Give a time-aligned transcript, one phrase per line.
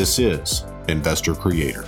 [0.00, 1.84] This is Investor Creator.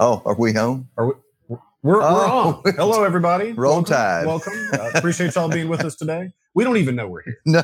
[0.00, 0.88] Oh, are we home?
[0.96, 1.12] Are we,
[1.48, 2.60] we're, Oh.
[2.64, 2.74] we're on.
[2.74, 3.52] Hello, everybody.
[3.52, 4.26] Roll welcome, Tide.
[4.26, 4.52] Welcome.
[4.72, 6.32] Uh, appreciate y'all being with us today.
[6.56, 7.38] We don't even know we're here.
[7.46, 7.62] No.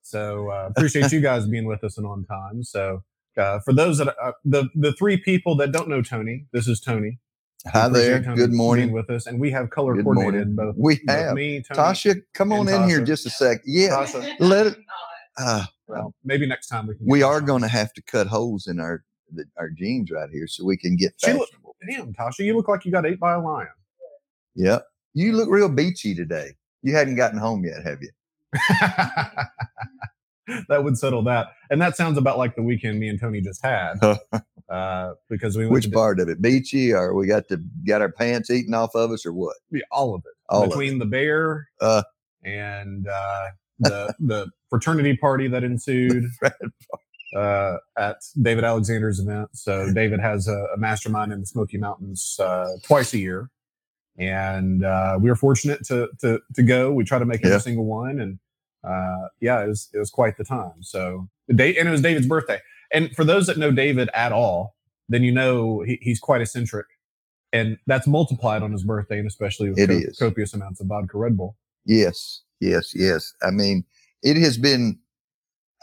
[0.00, 2.64] So uh, appreciate you guys being with us and on time.
[2.64, 3.02] So
[3.36, 6.80] uh, for those that uh, the the three people that don't know Tony, this is
[6.80, 7.18] Tony.
[7.66, 8.18] Hi there.
[8.20, 8.90] Good morning.
[8.92, 10.72] with us, and we have color Good coordinated morning.
[10.72, 10.74] both.
[10.76, 11.34] We both have.
[11.34, 13.60] me, Tony, Tasha, come on and in here just a sec.
[13.64, 14.34] Yeah, Tasha.
[14.40, 14.76] let it.
[15.38, 17.06] Uh, Well, maybe next time we can.
[17.06, 20.46] we are going to have to cut holes in our the, our jeans right here
[20.46, 21.48] so we can get She look-
[21.88, 23.68] Damn, Tasha, you look like you got ate by a lion.
[24.56, 24.86] Yep.
[25.14, 26.50] You look real beachy today.
[26.82, 28.10] You hadn't gotten home yet, have you?
[30.68, 31.46] that would settle that.
[31.70, 33.94] And that sounds about like the weekend me and Tony just had.
[34.72, 36.40] uh, because we went Which to part of it?
[36.40, 39.56] Beachy, or we got to got our pants eaten off of us, or what?
[39.70, 40.32] Yeah, all of it.
[40.48, 42.02] All of Between the bear Uh.
[42.44, 43.48] and uh,
[43.78, 46.24] the the fraternity party that ensued
[47.36, 49.48] uh, at David Alexander's event.
[49.52, 53.50] So David has a, a mastermind in the Smoky Mountains uh, twice a year,
[54.18, 56.92] and uh, we were fortunate to to to go.
[56.92, 57.58] We try to make every Yeah.
[57.58, 58.38] single one, and
[58.84, 60.82] uh, yeah, it was it was quite the time.
[60.82, 62.60] So the date, and it was David's birthday.
[62.92, 64.76] And for those that know David at all,
[65.08, 66.86] then you know he, he's quite eccentric,
[67.52, 71.36] and that's multiplied on his birthday, and especially with co- copious amounts of vodka Red
[71.36, 71.56] Bull.
[71.84, 73.32] Yes, yes, yes.
[73.42, 73.84] I mean,
[74.22, 74.98] it has been,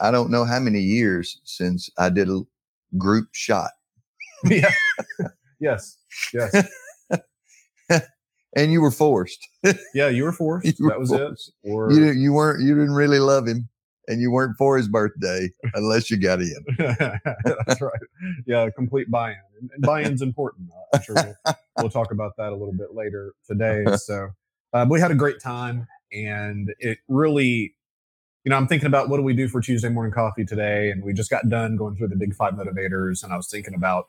[0.00, 2.40] I don't know how many years since I did a
[2.96, 3.70] group shot.
[4.44, 4.72] yeah.
[5.60, 5.98] yes.
[6.32, 6.68] Yes.
[8.56, 9.48] And you were forced.
[9.94, 10.66] Yeah, you were forced.
[10.80, 11.52] You were that was forced.
[11.62, 11.70] it.
[11.70, 13.68] Or You you weren't you didn't really love him,
[14.10, 16.64] and you weren't for his birthday unless you got in.
[16.78, 18.00] That's right.
[18.44, 19.36] Yeah, complete buy-in,
[19.72, 20.68] and, buy-in's important.
[20.92, 23.84] I'm sure we'll, we'll talk about that a little bit later today.
[24.00, 24.30] So,
[24.72, 27.74] uh, we had a great time, and it really,
[28.44, 31.02] you know, I'm thinking about what do we do for Tuesday morning coffee today, and
[31.04, 34.06] we just got done going through the big five motivators, and I was thinking about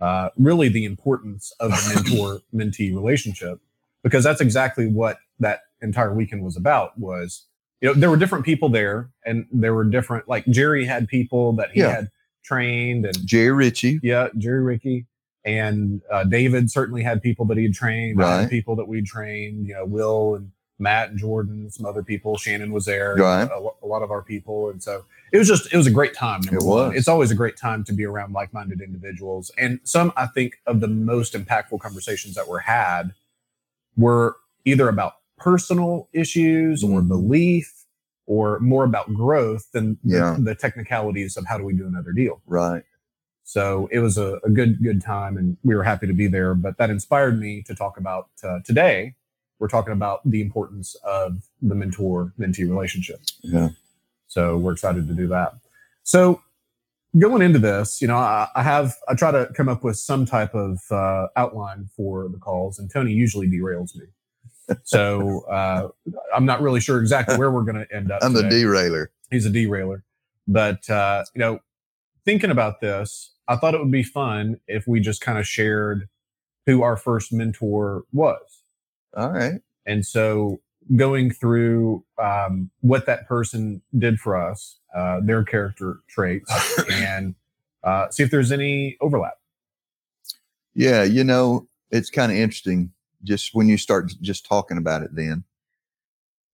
[0.00, 3.60] uh, really the importance of the mentor-mentee relationship
[4.02, 6.98] because that's exactly what that entire weekend was about.
[6.98, 7.46] Was
[7.80, 11.52] you know there were different people there and there were different like jerry had people
[11.54, 11.90] that he Yeah.
[11.90, 12.10] had
[12.44, 15.06] trained and Jerry Ritchie, yeah jerry ricky
[15.44, 18.48] and uh, david certainly had people that he had trained Right.
[18.48, 22.72] people that we trained you know will and matt and jordan some other people shannon
[22.72, 23.48] was there Right.
[23.50, 26.14] a, a lot of our people and so it was just it was a great
[26.14, 26.88] time It one.
[26.88, 26.94] was.
[26.96, 30.80] it's always a great time to be around like-minded individuals and some i think of
[30.80, 33.12] the most impactful conversations that were had
[33.96, 37.08] were either about personal issues or Mhm.
[37.08, 37.72] belief
[38.26, 42.40] or more about growth than the- the, technicalities of how do we do another deal.
[42.46, 42.82] right?
[43.44, 46.52] So it was a, a good, good time and we were happy to be there.
[46.54, 49.14] But that inspired me to talk about uh, today.
[49.60, 53.20] We're talking about the importance of the mentor mentee relationship.
[53.42, 53.68] Yeah.
[54.26, 55.54] So we're excited to do that.
[56.02, 56.40] So
[57.16, 60.26] going into this, you know, I, I have, I try to come up with some
[60.26, 64.06] type of uh, outline for the calls and Tony usually derails me.
[64.84, 65.88] So uh,
[66.34, 68.20] I'm not really sure exactly where we're going to end up.
[68.22, 69.10] I'm the today derailer.
[69.30, 70.02] he's a derailer.
[70.48, 71.60] But uh, you know,
[72.24, 76.08] thinking about this, I thought it would be fun if we just kind of shared
[76.66, 78.62] who our first mentor was,
[79.16, 79.60] All right.
[79.86, 80.60] and so
[80.96, 86.52] going through um, what that person did for us, uh, their character traits,
[86.90, 87.34] and
[87.84, 89.34] uh, see if there's any overlap.
[90.74, 92.92] Yeah, you know, it's kind of interesting.
[93.26, 95.42] Just when you start just talking about it, then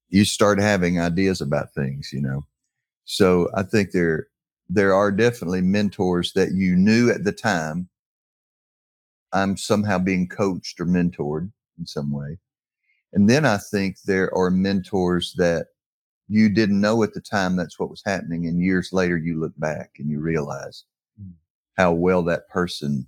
[0.09, 2.11] you start having ideas about things.
[2.13, 2.47] You know,
[3.05, 4.29] so I think there
[4.69, 7.89] there are definitely mentors that you knew at the time.
[9.35, 12.39] I'm somehow being coached or mentored in some way,
[13.13, 15.67] and then I think there are mentors that
[16.29, 19.53] you didn't know at the time that's what was happening, and years later you look
[19.59, 20.85] back and you realize
[21.21, 21.35] Mm.
[21.77, 23.07] how well that person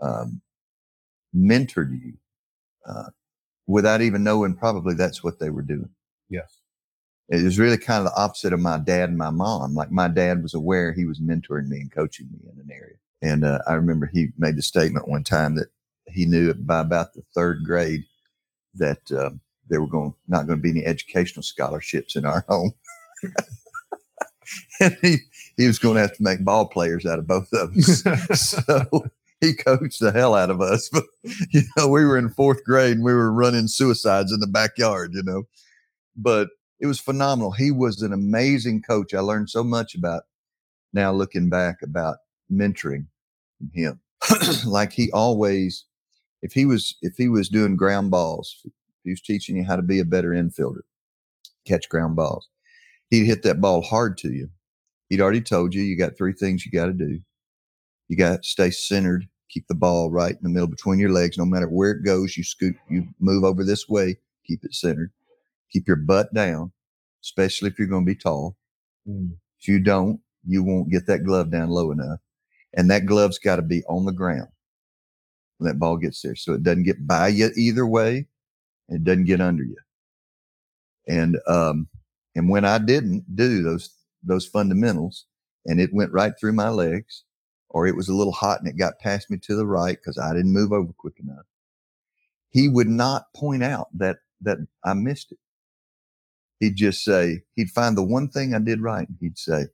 [0.00, 0.40] um,
[1.34, 2.14] mentored you
[2.86, 3.10] uh,
[3.66, 5.90] without even knowing probably that's what they were doing.
[6.28, 6.60] Yes.
[7.28, 9.74] It was really kind of the opposite of my dad and my mom.
[9.74, 12.96] Like my dad was aware he was mentoring me and coaching me in an area.
[13.20, 15.68] And uh, I remember he made the statement one time that
[16.06, 18.04] he knew by about the third grade
[18.74, 22.72] that um, there were going not going to be any educational scholarships in our home.
[24.80, 25.16] and he,
[25.56, 28.02] he was going to have to make ball players out of both of us.
[28.50, 29.10] so
[29.40, 30.88] he coached the hell out of us.
[30.92, 31.04] But
[31.50, 35.12] you know, we were in fourth grade and we were running suicides in the backyard,
[35.14, 35.44] you know.
[36.16, 36.48] But
[36.80, 37.52] it was phenomenal.
[37.52, 39.14] He was an amazing coach.
[39.14, 40.24] I learned so much about
[40.92, 42.18] now looking back about
[42.50, 43.06] mentoring
[43.72, 44.00] him.
[44.66, 45.84] like he always
[46.42, 48.64] if he was if he was doing ground balls,
[49.04, 50.82] he was teaching you how to be a better infielder,
[51.66, 52.48] catch ground balls,
[53.10, 54.48] he'd hit that ball hard to you.
[55.08, 57.20] He'd already told you you got three things you got to do.
[58.08, 61.38] You got to stay centered, keep the ball right in the middle between your legs.
[61.38, 64.16] No matter where it goes, you scoot, you move over this way,
[64.46, 65.12] keep it centered.
[65.70, 66.72] Keep your butt down,
[67.22, 68.56] especially if you're going to be tall.
[69.06, 69.32] Mm.
[69.60, 72.20] If you don't, you won't get that glove down low enough.
[72.74, 74.48] And that glove's got to be on the ground
[75.58, 76.36] when that ball gets there.
[76.36, 78.26] So it doesn't get by you either way.
[78.88, 79.76] And it doesn't get under you.
[81.06, 81.88] And, um,
[82.34, 83.90] and when I didn't do those,
[84.22, 85.26] those fundamentals
[85.66, 87.24] and it went right through my legs
[87.70, 90.18] or it was a little hot and it got past me to the right because
[90.18, 91.46] I didn't move over quick enough,
[92.50, 95.38] he would not point out that, that I missed it.
[96.60, 99.08] He'd just say, he'd find the one thing I did right.
[99.08, 99.66] And He'd say,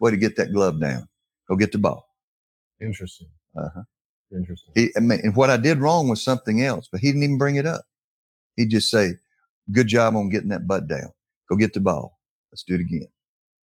[0.00, 1.08] way to get that glove down.
[1.48, 2.06] Go get the ball.
[2.80, 3.28] Interesting.
[3.56, 3.82] Uh-huh.
[4.32, 4.72] Interesting.
[4.74, 7.38] He, I mean, and what I did wrong was something else, but he didn't even
[7.38, 7.82] bring it up.
[8.56, 9.14] He'd just say,
[9.72, 11.12] good job on getting that butt down.
[11.48, 12.18] Go get the ball.
[12.52, 13.08] Let's do it again.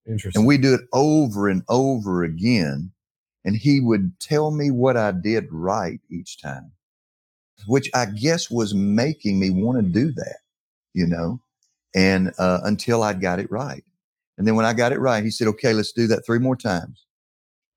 [0.07, 0.39] Interesting.
[0.39, 2.91] And we do it over and over again.
[3.43, 6.71] And he would tell me what I did right each time,
[7.65, 10.37] which I guess was making me want to do that,
[10.93, 11.41] you know,
[11.95, 13.83] and uh, until I got it right.
[14.37, 16.55] And then when I got it right, he said, okay, let's do that three more
[16.55, 17.05] times.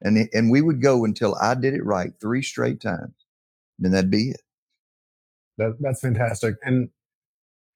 [0.03, 3.15] And, and we would go until I did it right three straight times.
[3.79, 4.43] Then that'd be it.
[5.59, 6.57] That, that's fantastic.
[6.63, 6.91] And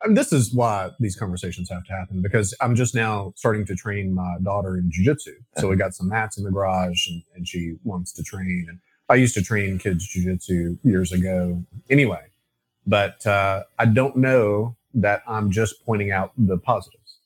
[0.03, 3.67] I mean, this is why these conversations have to happen because I'm just now starting
[3.67, 5.35] to train my daughter in jujitsu.
[5.59, 8.67] So we got some mats in the garage and, and she wants to train.
[8.69, 8.79] And
[9.09, 12.27] I used to train kids jujitsu years ago anyway,
[12.87, 17.19] but uh, I don't know that I'm just pointing out the positives.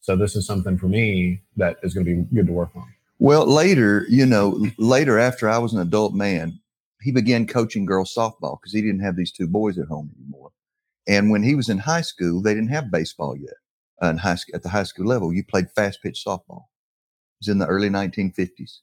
[0.00, 2.86] So this is something for me that is going to be good to work on.
[3.18, 6.60] Well, later, you know, later after I was an adult man,
[7.00, 10.50] he began coaching girls softball because he didn't have these two boys at home anymore.
[11.06, 13.54] And when he was in high school, they didn't have baseball yet.
[14.02, 16.64] Uh, in high at the high school level, you played fast pitch softball.
[16.64, 18.80] It was in the early 1950s,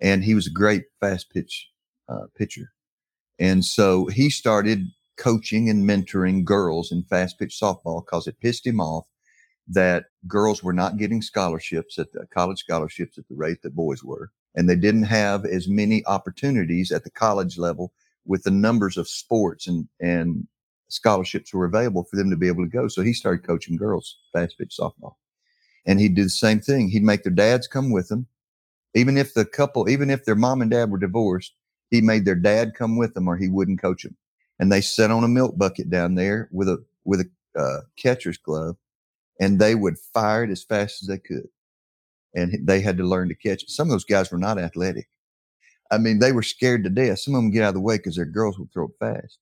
[0.00, 1.68] and he was a great fast pitch
[2.08, 2.72] uh, pitcher.
[3.38, 4.86] And so he started
[5.16, 9.06] coaching and mentoring girls in fast pitch softball because it pissed him off
[9.68, 14.02] that girls were not getting scholarships at the college scholarships at the rate that boys
[14.02, 14.30] were.
[14.54, 17.92] And they didn't have as many opportunities at the college level
[18.26, 20.46] with the numbers of sports and, and
[20.92, 22.86] scholarships were available for them to be able to go.
[22.86, 25.14] So he started coaching girls fast pitch softball.
[25.86, 26.88] And he'd do the same thing.
[26.88, 28.26] He'd make their dads come with them.
[28.94, 31.54] Even if the couple, even if their mom and dad were divorced,
[31.90, 34.16] he made their dad come with them or he wouldn't coach them.
[34.58, 38.38] And they sat on a milk bucket down there with a, with a uh, catcher's
[38.38, 38.76] glove
[39.40, 41.48] and they would fire it as fast as they could.
[42.34, 43.70] And they had to learn to catch it.
[43.70, 45.08] Some of those guys were not athletic.
[45.90, 47.18] I mean, they were scared to death.
[47.18, 49.38] Some of them get out of the way because their girls would throw it fast.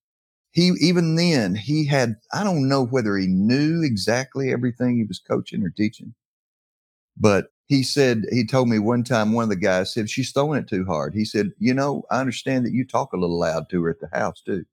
[0.52, 5.20] He, even then, he had, I don't know whether he knew exactly everything he was
[5.20, 6.14] coaching or teaching,
[7.16, 10.58] but he said, he told me one time, one of the guys said, she's throwing
[10.58, 11.14] it too hard.
[11.14, 14.00] He said, you know, I understand that you talk a little loud to her at
[14.00, 14.64] the house too.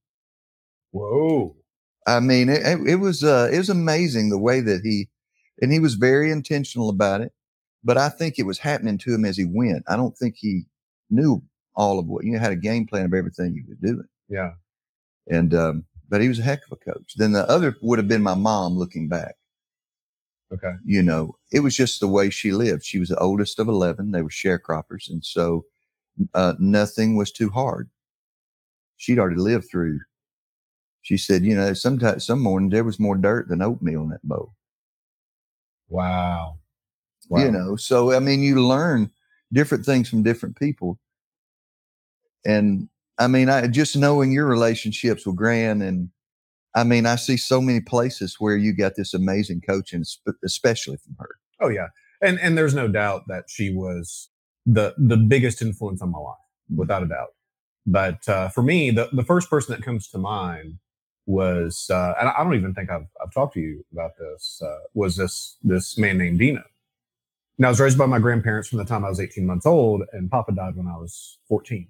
[0.92, 1.56] Whoa.
[2.08, 5.10] I mean, it, it was, uh, it was amazing the way that he,
[5.62, 7.34] and he was very intentional about it.
[7.84, 9.84] But I think it was happening to him as he went.
[9.88, 10.64] I don't think he
[11.12, 11.44] knew
[11.76, 14.08] all of what you know, had a game plan of everything he was doing.
[14.28, 14.54] Yeah.
[15.30, 17.14] And um, but he was a heck of a coach.
[17.16, 19.36] Then the other would have been my mom looking back.
[20.54, 20.74] Okay.
[20.86, 22.86] You know, it was just the way she lived.
[22.86, 24.12] She was the oldest of 11.
[24.12, 25.10] They were sharecroppers.
[25.10, 25.66] And so
[26.34, 27.90] uh, nothing was too hard.
[28.96, 30.00] She'd already lived through.
[31.02, 34.24] She said, you know, sometimes, some mornings there was more dirt than oatmeal in that
[34.24, 34.54] bowl.
[35.90, 36.60] Wow.
[37.30, 37.44] wow.
[37.44, 39.12] You know, so I mean, you learn
[39.54, 41.00] different things from different people.
[42.46, 46.10] And I mean, I just knowing your relationships with Gran and
[46.76, 50.04] I mean, I see so many places where you got this amazing coaching,
[50.44, 51.36] especially from her.
[51.60, 51.88] Oh yeah,
[52.22, 54.30] and and there's no doubt that she was
[54.66, 56.36] the the biggest influence on my life,
[56.72, 56.80] mm-hmm.
[56.80, 57.30] without a doubt.
[57.88, 60.78] But uh, for me, the the first person that comes to mind
[61.28, 64.80] was, uh, and I don't even think I've, I've talked to you about this, uh,
[64.94, 66.64] was this, this man named Dino.
[67.58, 70.04] Now, I was raised by my grandparents from the time I was 18 months old,
[70.14, 71.88] and Papa died when I was 14.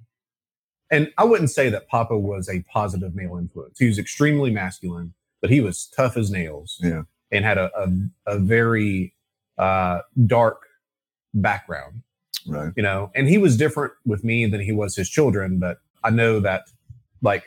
[0.89, 3.77] And I wouldn't say that Papa was a positive male influence.
[3.79, 6.79] He was extremely masculine, but he was tough as nails.
[6.81, 7.03] Yeah.
[7.31, 7.91] And had a, a,
[8.35, 9.13] a very
[9.57, 10.61] uh, dark
[11.33, 12.03] background,
[12.47, 12.71] Right.
[12.77, 15.59] you know, and he was different with me than he was his children.
[15.59, 16.69] But I know that
[17.21, 17.43] like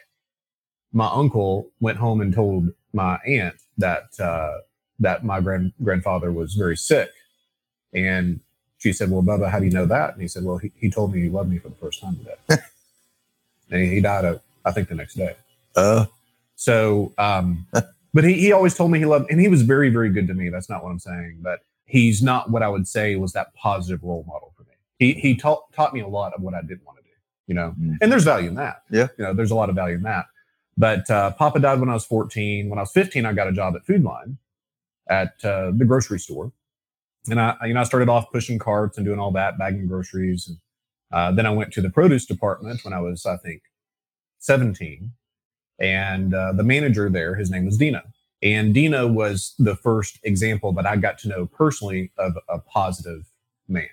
[0.93, 4.59] my uncle went home and told my aunt that, uh,
[4.99, 7.11] that my grand grandfather was very sick.
[7.95, 8.41] And
[8.77, 10.13] she said, well, Bubba, how do you know that?
[10.13, 12.17] And he said, well, he, he told me he loved me for the first time
[12.19, 12.63] today.
[13.71, 15.35] and he died, uh, I think the next day.
[15.77, 16.07] Uh,
[16.57, 17.67] So, um,
[18.15, 20.35] but he, he always told me he loved, and he was very, very good to
[20.35, 20.49] me.
[20.51, 24.03] That's not what I'm saying, but he's not what I would say was that positive
[24.03, 24.75] role model for me.
[24.99, 27.11] He, he taught, taught me a lot of what I didn't want to do,
[27.47, 27.97] you know, Mhm.
[28.03, 28.83] and there's value in that.
[28.91, 29.09] Yeah.
[29.19, 30.27] You know, there's a lot of value in that.
[30.77, 32.69] But, uh, Papa died when I was 14.
[32.71, 34.39] When I was 15, I got a job at Food Lion
[35.09, 36.53] at, uh, the grocery store.
[37.29, 40.47] And I, you know, I started off pushing carts and doing all that, bagging groceries.
[40.49, 40.59] And,
[41.13, 43.63] uh, then I went to the produce department when I was, I think,
[44.39, 45.13] 17
[45.81, 48.03] and uh, the manager there, his name was Dino.
[48.43, 53.27] And Dino was the first example that I got to know personally of a positive
[53.69, 53.89] man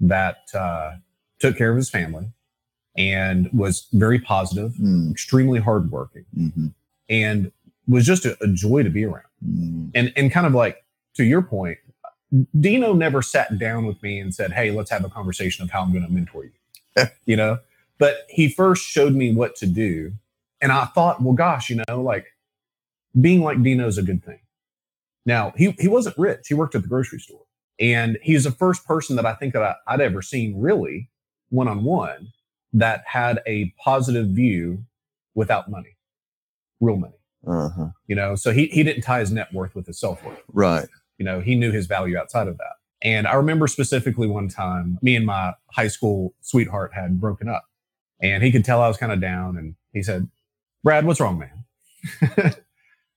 [0.00, 0.92] that uh,
[1.38, 2.30] took care of his family
[2.96, 6.68] and was very positive, mm, extremely hardworking, hmm
[7.08, 7.50] and
[7.88, 9.24] was just a, a joy to be around.
[9.44, 10.84] mm, And and kind of like
[11.14, 11.78] to your point,
[12.58, 15.82] Dino never sat down with me and said, "Hey, let's have a conversation of how
[15.82, 16.52] I'm going to mentor you."
[17.26, 17.58] you know,
[17.98, 20.12] but he first showed me what to do,
[20.60, 22.26] and I thought, well, gosh, you know, like
[23.20, 24.40] being like Dino is a good thing.
[25.26, 27.44] Now he he wasn't rich; he worked at the grocery store,
[27.78, 31.10] and he's the first person that I think that I, I'd ever seen really
[31.50, 32.28] one on one
[32.72, 34.84] that had a positive view
[35.34, 35.96] without money,
[36.80, 37.14] real money.
[37.46, 37.88] uh-huh.
[38.06, 40.88] You know, so he he didn't tie his net worth with his self worth Right.
[41.18, 44.98] you know he knew his value outside of that and i remember specifically one time
[45.02, 47.64] me and my high school sweetheart had broken up
[48.22, 50.28] and he could tell i was kind of down and he said
[50.84, 51.64] brad what's wrong man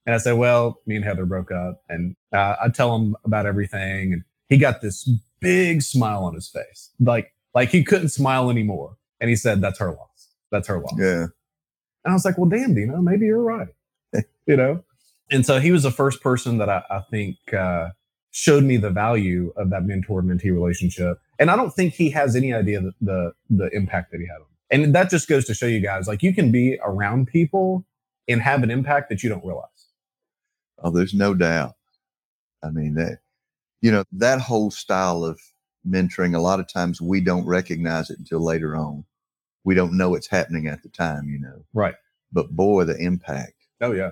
[0.06, 3.46] and i said well me and heather broke up and uh, i tell him about
[3.46, 5.08] everything and he got this
[5.40, 9.78] big smile on his face like like he couldn't smile anymore and he said that's
[9.78, 11.22] her loss that's her loss Yeah.
[12.04, 13.68] and I was like, well, damn, Dino, maybe you're right.
[14.46, 14.84] you know?
[15.30, 17.88] And so he was the first person that I, I think uh,
[18.34, 21.20] showed me the value of that mentor mentee relationship.
[21.38, 24.34] And I don't think he has any idea the, the, the impact that he had
[24.34, 24.84] on me.
[24.84, 27.86] And that just goes to show you guys like you can be around people
[28.26, 29.68] and have an impact that you don't realize.
[30.82, 31.74] Oh, there's no doubt.
[32.60, 33.20] I mean that
[33.82, 35.38] you know that whole style of
[35.86, 36.34] mentoring.
[36.34, 39.04] A lot of times we don't recognize it until later on.
[39.62, 41.28] We don't know it's happening at the time.
[41.28, 41.64] You know.
[41.72, 41.94] Right.
[42.32, 44.10] But boy, the impact Oh, yeah.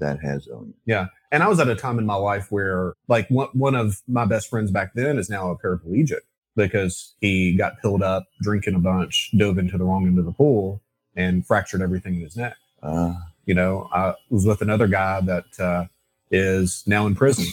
[0.00, 1.06] That has on Yeah.
[1.30, 4.24] And I was at a time in my life where, like, one, one of my
[4.24, 6.20] best friends back then is now a paraplegic
[6.56, 10.32] because he got pilled up, drinking a bunch, dove into the wrong end of the
[10.32, 10.80] pool,
[11.14, 12.56] and fractured everything in his neck.
[12.82, 13.14] Uh,
[13.44, 15.84] You know, I was with another guy that uh,
[16.30, 17.46] is now in prison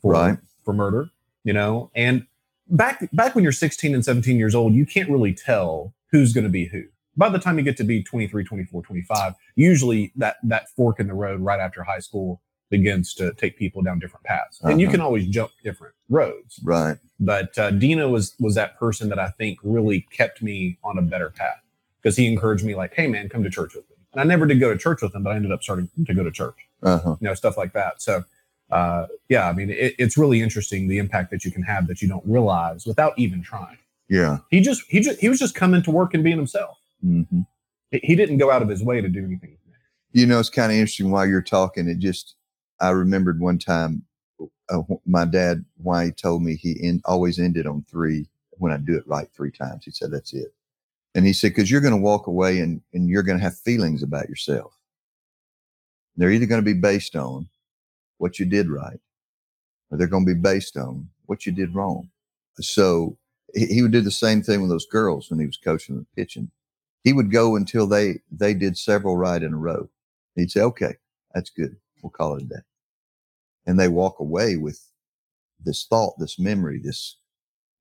[0.00, 0.38] for Right.
[0.64, 1.10] for murder.
[1.44, 2.26] You know, and
[2.68, 6.44] back back when you're 16 and 17 years old, you can't really tell who's going
[6.44, 6.84] to be who.
[7.16, 11.06] By the time you get to be 23, 24, 25, usually that that fork in
[11.06, 12.40] the road right after high school
[12.70, 14.92] begins to take people down different paths, and you Uh-huh.
[14.94, 16.58] can always jump different roads.
[16.64, 16.96] right.
[17.20, 21.02] But uh, Dino was was that person that I think really kept me on a
[21.02, 21.62] better path
[22.02, 24.46] because he encouraged me like, "Hey, man, come to church with me." And I never
[24.46, 26.56] did go to church with him, but I ended up starting to go to church
[26.82, 27.16] Uh huh.
[27.20, 28.02] you know, stuff like that.
[28.02, 28.24] So,
[28.70, 32.02] uh, yeah, I mean, it, it's really interesting the impact that you can have that
[32.02, 33.78] you don't realize without even trying.
[34.08, 34.38] Yeah.
[34.50, 36.78] He just, he just, he was just coming to work and being himself.
[37.04, 37.40] Hmm
[37.90, 39.58] He, he didn't go out of his way to do anything.
[40.12, 41.88] You know, it's kind of interesting while you're talking.
[41.88, 42.36] It just,
[42.80, 44.04] I remembered one time,
[44.70, 48.76] uh, my dad, why he told me he in, always ended on three when I
[48.78, 49.84] do it right three times.
[49.84, 50.54] He said, that's it.
[51.14, 53.58] And he said, because you're going to walk away and, and you're going to have
[53.58, 54.72] feelings about yourself.
[56.16, 57.48] They're either going to be based on
[58.18, 59.00] what you did right,
[59.90, 62.08] or they're going to be based on what you did wrong.
[62.60, 63.18] So
[63.52, 66.06] he, he would do the same thing with those girls when he was coaching the
[66.14, 66.50] pitching.
[67.04, 69.88] He would go until they they did several right in a row.
[70.34, 70.96] He'd say, "Okay,
[71.32, 71.76] that's good.
[72.02, 72.62] We'll call it a day,"
[73.66, 74.80] and they walk away with
[75.64, 77.16] this thought, this memory, this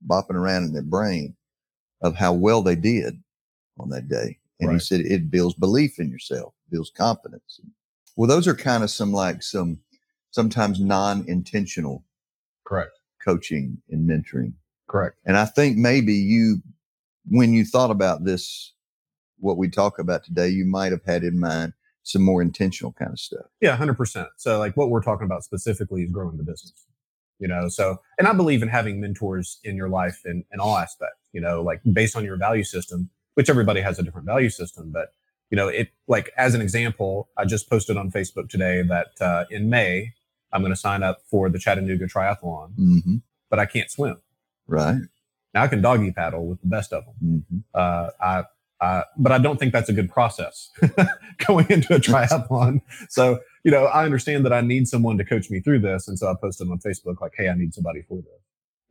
[0.06, 1.36] bopping around in their brain
[2.02, 3.22] of how well they did
[3.80, 4.40] on that day.
[4.60, 7.60] And he said it builds belief in yourself, builds confidence.
[8.16, 9.80] Well, those are kind of some like some
[10.32, 12.04] sometimes non-intentional
[12.66, 12.92] Correct.
[13.24, 14.54] coaching and mentoring.
[14.88, 15.18] Correct.
[15.26, 16.62] And I think maybe you,
[17.26, 18.73] when you thought about this,
[19.44, 21.74] what we talk about today, you might have had in mind
[22.04, 23.46] some more intentional kind of stuff.
[23.62, 24.30] Yeah, hundred percent.
[24.38, 26.74] So, like, what we're talking about specifically is growing the business.
[27.40, 30.78] You know, so and I believe in having mentors in your life in, in all
[30.78, 31.20] aspects.
[31.34, 34.92] You know, like based on your value system, which everybody has a different value system,
[34.92, 35.10] but
[35.50, 39.46] you know, it like as an example, I just posted on Facebook today that uh,
[39.52, 40.14] in May
[40.52, 43.18] I'm going to sign up for the Chattanooga Triathlon, hmm
[43.50, 44.18] but I can't swim.
[44.66, 45.02] Right.
[45.54, 47.46] Now I can doggy paddle with the best of them.
[47.50, 48.44] hmm Uh, I,
[48.84, 50.70] I, but I don't think that's a good process
[51.48, 52.82] going into a triathlon.
[53.10, 56.08] so, you know, I understand that I need someone to coach me through this.
[56.08, 58.42] And so I posted on Facebook, like, hey, I need somebody for this.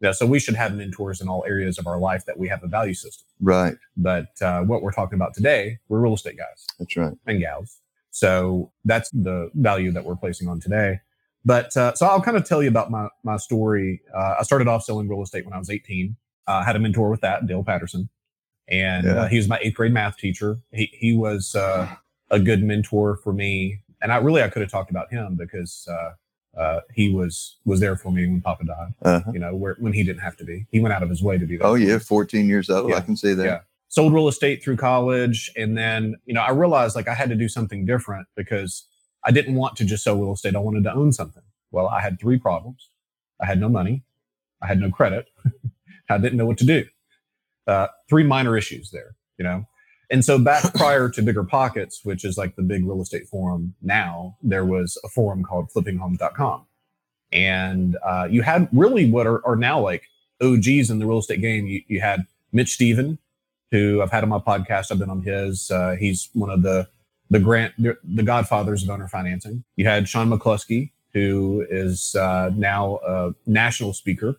[0.01, 0.13] Yeah.
[0.13, 2.67] So we should have mentors in all areas of our life that we have a
[2.67, 3.27] value system.
[3.41, 3.77] Right.
[3.97, 7.15] But uh, what we're talking about today, we're real estate guys That's right.
[7.27, 7.79] and gals.
[8.11, 11.01] So that's the value that we're placing on today.
[11.45, 14.01] But uh, so I'll kind of tell you about my my story.
[14.15, 16.17] Uh, I started off selling real estate when I was 18.
[16.47, 18.09] Uh, I had a mentor with that, Dale Patterson,
[18.69, 19.12] and Yeah.
[19.23, 20.59] uh, he was my eighth grade math teacher.
[20.73, 21.88] He he was uh,
[22.31, 25.87] a good mentor for me, and I really I could have talked about him because
[25.90, 28.95] uh, uh, he was was there for me when Papa died.
[29.02, 29.33] Uh-huh.
[29.33, 31.38] You know, where when he didn't have to be, he went out of his way
[31.38, 31.66] to be there.
[31.66, 32.90] Oh yeah, 14 years old.
[32.90, 32.97] Yeah.
[32.97, 33.45] I can see that.
[33.45, 33.61] Yeah.
[33.88, 37.35] sold real estate through college and then you know i realized like i had to
[37.37, 38.87] do something different because
[39.25, 41.42] i didn't want to just sell real estate i wanted to own something
[41.73, 42.88] well i had three problems
[43.42, 44.02] i had no money
[44.62, 45.26] i had no credit
[46.09, 46.81] i didn't know what to do
[47.66, 49.66] uh, three minor issues there you know
[50.11, 53.75] and so back prior to bigger pockets which is like the big real estate forum
[53.83, 56.66] now there was a forum called flippinghomes.com
[57.33, 60.09] and uh, you had really what are, are now like
[60.40, 63.19] og's in the real estate game you, you had mitch Stephen,
[63.71, 64.92] who I've had on my podcast.
[64.92, 65.71] I've been on his.
[65.71, 66.88] Uh, he's one of the
[67.31, 69.64] the grant the godfathers of owner financing.
[69.76, 74.37] You had Sean McCluskey, who is uh, now a national speaker,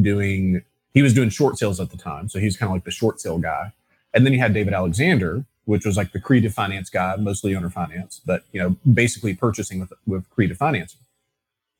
[0.00, 0.62] doing.
[0.96, 2.90] He was doing short sales at the time, so he was kind of like the
[2.90, 3.72] short sale guy.
[4.12, 7.70] And then you had David Alexander, which was like the creative finance guy, mostly owner
[7.70, 11.00] finance, but you know, basically purchasing with with creative financing.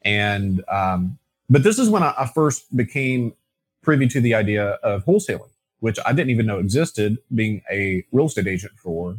[0.02, 1.18] And um,
[1.49, 3.32] but this is when I, I first became
[3.82, 8.26] privy to the idea of wholesaling which I didn't even know existed, being a real
[8.26, 9.16] estate agent for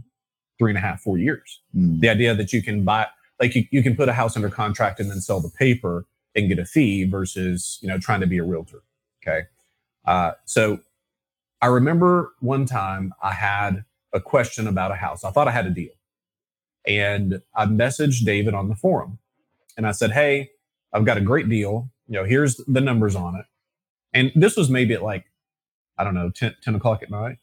[0.58, 1.62] three and a half, four years.
[1.76, 2.00] Mm.
[2.00, 3.08] The idea that you can buy,
[3.40, 6.06] like you, you can put a house under contract and then sell the paper
[6.36, 8.82] and get a fee versus, you know, trying to be a realtor.
[9.22, 9.48] Okay.
[10.08, 10.80] Uh, so
[11.62, 15.24] I remember one time I had a question about a house.
[15.24, 15.92] I thought I had a deal.
[16.88, 19.20] And I messaged David on the forum
[19.76, 20.52] and I said, Hey,
[20.94, 21.90] I've got a great deal.
[22.08, 23.46] You know, here's the numbers on it.
[24.14, 25.26] And this was maybe at like
[25.98, 27.40] I don't know, 10, 10 o'clock at night,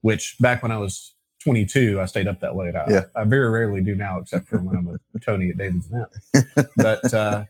[0.00, 2.74] which back when I was 22, I stayed up that late.
[2.74, 3.04] I, Yeah.
[3.14, 6.68] I very rarely do now, except for when I'm with Tony at David's event.
[6.76, 7.44] But uh,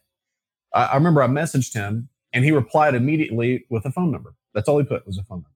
[0.74, 4.34] I, I remember I messaged him and he replied immediately with a phone number.
[4.54, 5.50] That's all he put was a phone number.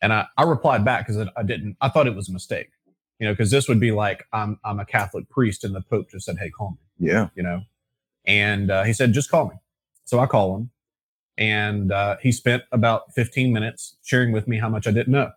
[0.00, 2.68] And I, I replied back because I, didn't, I thought it was a mistake,
[3.18, 6.10] you know, because this would be like, I'm, I'm a Catholic priest and the Pope
[6.10, 7.28] just said, Hey, call me Yeah.
[7.34, 7.62] you know.
[8.24, 9.54] And uh, he said, just call me.
[10.04, 10.70] So I call him.
[11.36, 15.30] And uh, he spent about 15 minutes sharing with me how much I didn't know,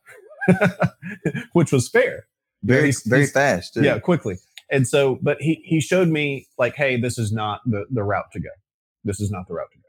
[1.53, 2.27] which was fair.
[2.63, 3.73] Very, He's- very fast.
[3.73, 3.84] Too.
[3.84, 4.38] Yeah, quickly.
[4.69, 8.31] And so, but he, he showed me like, hey, this is not the, the route
[8.34, 8.49] to go.
[9.03, 9.80] This is not the route to go.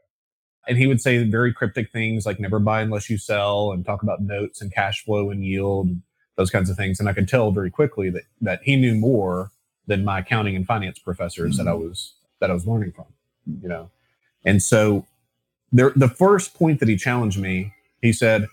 [0.67, 4.01] And he would say very cryptic things like never buy unless you sell and talk
[4.01, 6.01] about notes and cash flow and yield, and
[6.37, 6.99] those kinds of things.
[6.99, 9.51] And I could tell very quickly that, that he knew more
[9.87, 11.89] than my accounting and finance professors that I mm-hmm.
[11.89, 13.05] was, that I was learning from,
[13.61, 13.91] you know?
[14.45, 15.05] And so
[15.71, 18.47] there, the first point that he challenged me, he said,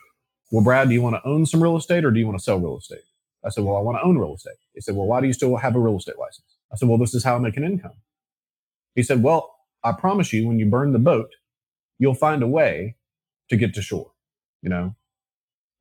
[0.51, 2.43] well, Brad, do you want to own some real estate or do you want to
[2.43, 3.05] sell real estate?
[3.45, 4.57] I said, well, I want to own real estate.
[4.75, 6.47] He said, well, why do you still have a real estate license?
[6.73, 7.93] I said, well, this is how I make an income.
[8.95, 11.31] He said, well, I promise you, when you burn the boat,
[12.01, 12.97] you'll find a way
[13.51, 14.11] to get to shore,
[14.63, 14.97] you know?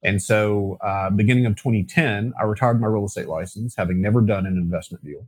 [0.04, 4.46] And so, uh, beginning of 2010, I retired my real estate license, having never done
[4.46, 5.28] an investment deal.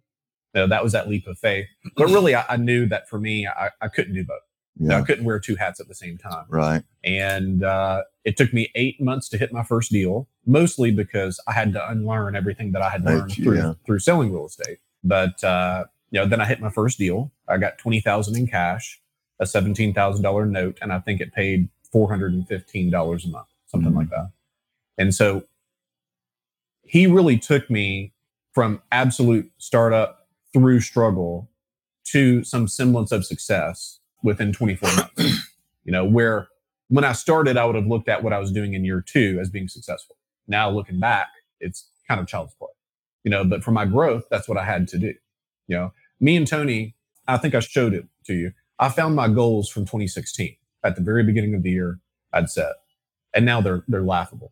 [0.54, 1.68] Now, that was that leap of faith.
[1.98, 4.40] But really, I, I knew that for me, I, I couldn't do both.
[4.80, 4.98] Yeah.
[5.00, 6.82] I couldn't wear two hats at the same time Right.
[7.04, 11.52] and uh, it took me eight months to hit my first deal mostly because i
[11.52, 13.74] had to unlearn everything that i had learned through, yeah.
[13.86, 17.58] through selling real estate but uh, you know then i hit my first deal i
[17.58, 19.01] got 20000 in cash
[19.42, 23.96] a $17000 note and i think it paid $415 a month something Mhm.
[23.96, 24.32] like that.
[24.98, 25.44] And so
[26.84, 28.14] he really took me
[28.54, 31.50] from absolute startup through struggle
[32.06, 35.48] to some semblance of success within 24 months.
[35.84, 36.48] You know where
[36.90, 39.40] when i started i would have looked at what i was doing in year two
[39.42, 40.16] as being successful.
[40.48, 42.70] Now looking back it's kind of child's play
[43.24, 45.14] you know but for my growth that's what i had to do
[45.68, 45.92] you know.
[46.20, 46.94] Me and tony
[47.28, 51.02] i think i showed it to you i found my goals from 2016 at the
[51.02, 52.00] very beginning of the year
[52.34, 52.74] i'd set
[53.34, 54.52] and now they're they're laughable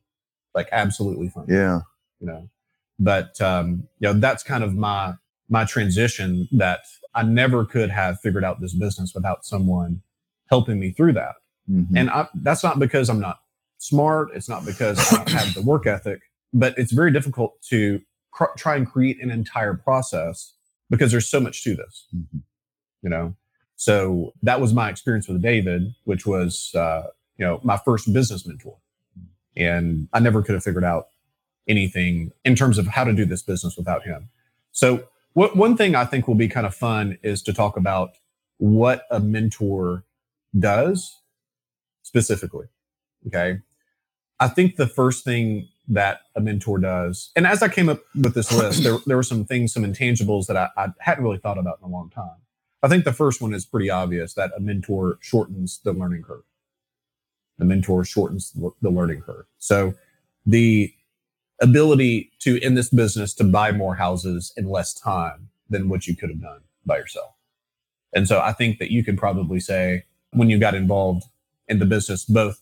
[0.56, 1.82] like absolutely funny Yeah.
[2.22, 2.50] you know
[2.98, 5.16] but um you know that's kind of my
[5.50, 6.82] my transition that
[7.14, 10.02] i never could have figured out this business without someone
[10.50, 11.36] helping me through that
[11.70, 11.88] Mhm.
[11.96, 13.40] and I, that's not because i'm not
[13.78, 16.20] smart it's not because i don't have the work ethic
[16.52, 20.54] but it's very difficult to cr- try and create an entire process
[20.90, 22.42] because there's so much to this, Mhm.
[23.04, 23.36] you know?
[23.80, 27.04] So that was my experience with David, which was, uh,
[27.38, 28.76] you know, my first business mentor.
[29.56, 31.08] And I never could have figured out
[31.66, 34.28] anything in terms of how to do this business without him.
[34.74, 38.18] So one thing I think will be kind of fun is to talk about
[38.58, 40.04] what a mentor
[40.58, 41.16] does
[42.04, 42.66] specifically.
[43.28, 43.60] Okay.
[44.42, 48.34] I think the first thing that a mentor does, and as I came up with
[48.34, 51.58] this list, there, there were some things, some intangibles that I, I hadn't really thought
[51.58, 52.42] about in a long time.
[52.82, 56.44] I think the first one is pretty obvious that a mentor shortens the learning curve.
[57.58, 59.46] The mentor shortens the the learning curve.
[59.58, 59.94] So
[60.46, 60.94] the
[61.62, 66.16] ability to, in this business, to buy more houses in less time than what you
[66.16, 67.34] could have done by yourself.
[68.14, 71.26] And so I think that you could probably say when you got involved
[71.68, 72.62] in the business, both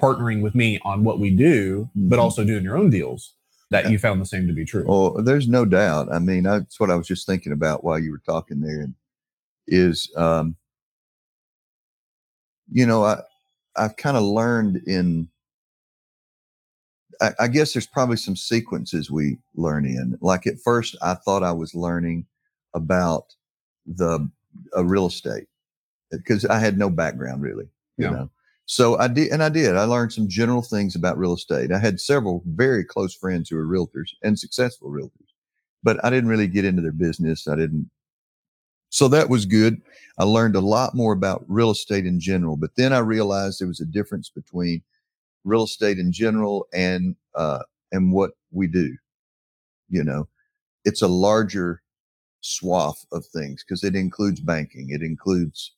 [0.00, 2.22] partnering with me on what we do, but Mhm.
[2.22, 3.34] also doing your own deals,
[3.70, 3.90] that Yeah.
[3.90, 4.84] you found the same to be true.
[4.88, 6.10] Well, there's no doubt.
[6.10, 8.80] I mean, that's what I was just thinking about while you were talking there.
[8.80, 8.94] And
[9.68, 10.56] is, um,
[12.70, 13.20] you know, I
[13.76, 15.28] I've kind of learned in.
[17.20, 20.16] I, I guess there's probably some sequences we learn in.
[20.20, 22.26] Like at first, I thought I was learning
[22.74, 23.34] about
[23.86, 24.28] the
[24.76, 25.46] uh, real estate
[26.10, 27.68] because I had no background really.
[27.96, 28.10] You Yeah.
[28.10, 28.30] know,
[28.66, 29.76] so I did, and I did.
[29.76, 31.72] I learned some general things about real estate.
[31.72, 35.32] I had several very close friends who were realtors and successful realtors,
[35.82, 37.48] but I didn't really get into their business.
[37.48, 37.90] I didn't.
[38.90, 39.80] So that was good.
[40.18, 43.68] I learned a lot more about real estate in general, but then I realized there
[43.68, 44.82] was a difference between
[45.44, 48.96] real estate in general and uh, and what we do.
[49.88, 50.28] You know,
[50.84, 51.82] it's a larger
[52.40, 54.90] swath of things because it includes banking.
[54.90, 55.74] It includes,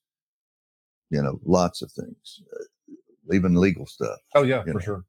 [1.11, 2.95] you know, lots of things, uh,
[3.35, 4.19] even legal stuff.
[4.35, 4.79] oh yeah, for know.
[4.79, 5.05] sure.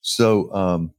[0.00, 0.92] So um,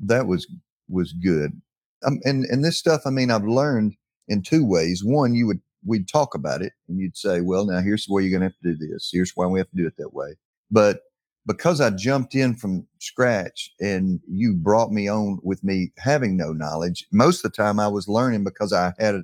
[0.00, 0.46] that was
[0.88, 1.60] was good.
[2.04, 3.96] Um, and and this stuff, I mean, I've learned
[4.28, 5.02] in two ways.
[5.04, 8.22] One, you would we'd talk about it, and you'd say, "Well, now here's the way
[8.22, 9.10] you're going to have to do this.
[9.12, 10.36] Here's why we have to do it that way."
[10.70, 11.00] But
[11.46, 16.52] because I jumped in from scratch, and you brought me on with me having no
[16.52, 19.16] knowledge, most of the time I was learning because I had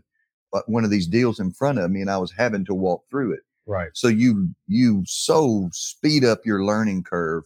[0.53, 3.05] uh, one of these deals in front of me, and I was having to walk
[3.09, 3.91] through it Right.
[3.93, 7.45] so you you so speed up your learning curve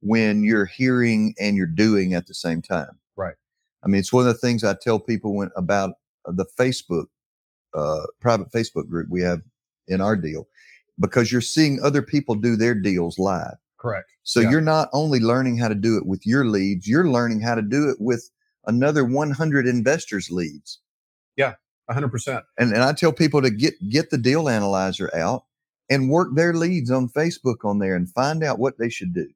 [0.00, 3.34] when you're hearing and you're doing at the same time Right.
[3.82, 5.94] i mean it's one of the things i tell people when about
[6.28, 7.06] the facebook
[7.74, 9.40] uh, private facebook group we have
[9.88, 10.46] in our deal
[10.98, 14.08] because you're seeing other people do their deals live Correct.
[14.22, 14.50] so Yeah.
[14.50, 17.62] you're not only learning how to do it with your leads you're learning how to
[17.62, 18.30] do it with
[18.66, 20.80] another 100 investors leads
[21.36, 21.54] Yeah,
[21.90, 22.44] hundred percent.
[22.58, 25.44] and, and I tell people to get get the deal analyzer out
[25.90, 29.28] and work their leads on Facebook on there and find out what they should do.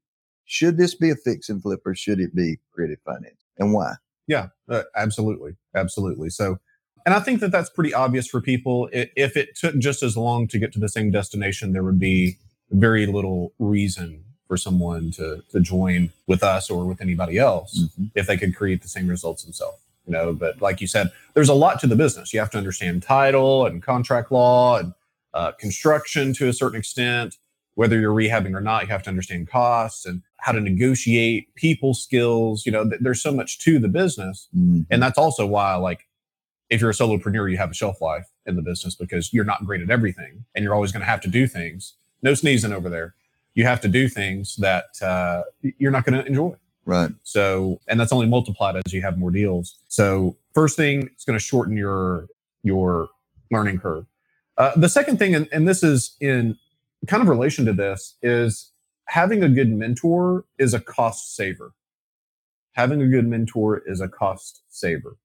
[0.46, 3.92] Should this be a fix and flip or should it be creative finance and why?
[4.26, 6.28] Yeah, uh, absolutely, absolutely.
[6.30, 6.58] So,
[7.10, 8.88] and I think that that's pretty obvious for people.
[8.92, 12.36] If it took just as long to get to the same destination, there would be
[12.70, 18.26] very little reason for someone to to join with us or with anybody else if
[18.28, 19.78] they could create the same results themselves.
[20.06, 22.32] You know, but like you said, there's a lot to the business.
[22.32, 24.94] You have to understand title and contract law and
[25.34, 27.36] uh, construction to a certain extent.
[27.74, 31.94] Whether you're rehabbing or not, you have to understand costs and how to negotiate, people
[31.94, 32.66] skills.
[32.66, 34.86] You know, th- there's so much to the business, Mhm.
[34.90, 36.06] and that's also why, like,
[36.70, 39.66] if you're a solopreneur, you have a shelf life in the business because you're not
[39.66, 41.94] great at everything, and you're always going to have to do things.
[42.22, 43.14] No sneezing over there.
[43.54, 46.54] You have to do things that uh, you're not going to enjoy.
[46.86, 47.10] Right.
[47.24, 49.78] So, and that's only multiplied as you have more deals.
[49.88, 52.28] So, first thing, it's going to shorten your
[52.62, 53.08] your
[53.50, 54.06] learning curve.
[54.56, 56.56] Uh, the second thing, and, and this is in
[57.06, 58.70] kind of relation to this, is
[59.06, 61.72] having a good mentor is a cost saver.
[62.72, 65.16] Having a good mentor is a cost saver.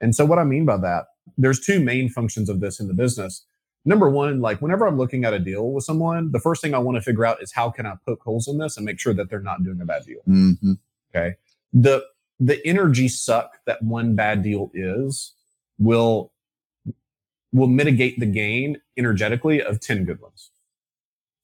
[0.00, 1.06] And so, what I mean by that,
[1.36, 3.44] there's two main functions of this in the business.
[3.84, 6.78] Number one, like whenever I'm looking at a deal with someone, the first thing I
[6.78, 9.14] want to figure out is how can I poke holes in this and make sure
[9.14, 10.20] that they're not doing a bad deal.
[10.24, 10.72] hmm
[11.10, 11.36] Okay.
[11.72, 12.04] The
[12.40, 15.32] the energy suck that one bad deal is
[15.78, 16.32] will
[17.52, 20.50] will mitigate the gain energetically of 10 good ones.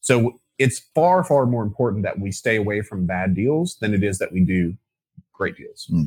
[0.01, 4.05] So it's far, far more important that we stay away from bad deals than it
[4.05, 4.77] is that we do
[5.33, 5.87] great deals.
[5.89, 6.05] hmm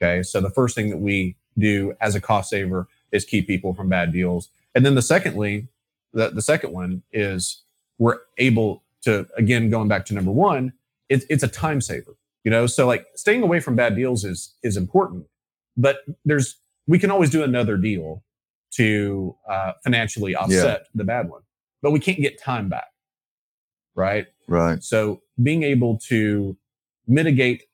[0.00, 0.22] Okay.
[0.22, 3.88] So the first thing that we do as a cost saver is keep people from
[3.88, 4.48] bad deals.
[4.74, 5.68] And then the secondly,
[6.12, 7.62] the, the second one is
[7.98, 10.72] we're able to, again, going back to number one,
[11.08, 12.66] it's, it's a time saver, you know?
[12.66, 15.26] So like staying away from bad deals is, is important,
[15.76, 18.22] but there's, we can always do another deal
[18.72, 21.42] to uh, financially offset the bad one,
[21.82, 22.88] but we can't get time back.
[23.94, 24.26] Right.
[24.48, 24.82] Right.
[24.82, 26.56] So being able to
[27.06, 27.64] mitigate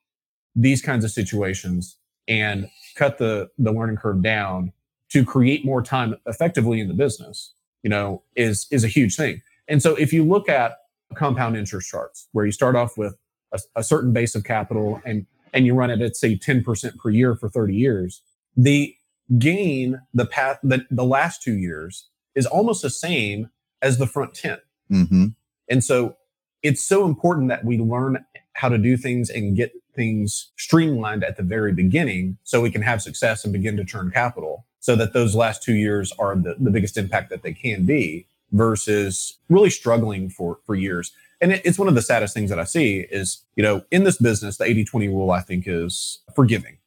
[0.55, 1.98] these kinds of situations
[2.29, 4.71] and cut the the learning curve down
[5.09, 9.41] to create more time effectively in the business, you know, is is a huge thing.
[9.67, 10.77] And so if you look at
[11.15, 13.17] compound interest charts where you start off with
[13.51, 17.09] a, a certain base of capital and and you run it at say 10% per
[17.09, 18.21] year for 30 years,
[18.55, 18.95] the
[19.39, 23.49] gain the path the, the last two years is almost the same
[23.81, 24.57] as the front 10.
[24.91, 25.25] Mm-hmm.
[25.69, 26.17] And so
[26.61, 31.35] it's so important that we learn how to do things and get things streamlined at
[31.35, 35.11] the very beginning so we can have success and begin to turn capital so that
[35.11, 39.69] those last two years are the, the biggest impact that they can be versus really
[39.69, 41.11] struggling for for years.
[41.41, 44.05] And it, it's one of the saddest things that i see is you know in
[44.05, 46.77] this business the 80-20 rule i think is forgiving.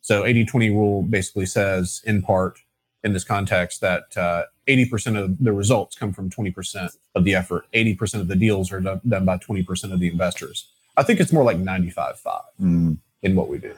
[0.00, 2.60] So 80-20 rule basically says in part
[3.02, 7.66] in this context that uh, 80% of the results come from 20% of the effort.
[7.74, 11.32] 80% of the deals are done, done by 20% of the investors i think it's
[11.32, 12.98] more like 95-5 Mm.
[13.22, 13.74] in what we do.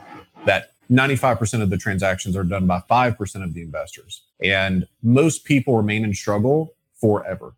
[0.46, 4.22] That 95% of the transactions are done by 5% of the investors.
[4.42, 7.54] And most people remain in struggle forever.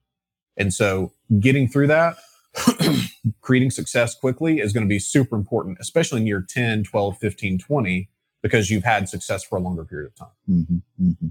[0.57, 2.17] And so getting through that,
[3.41, 7.59] creating success quickly is going to be super important, especially in year 10, 12, 15,
[7.59, 8.09] 20,
[8.43, 10.29] because you've had success for a longer period of time.
[10.47, 11.29] hmm hmm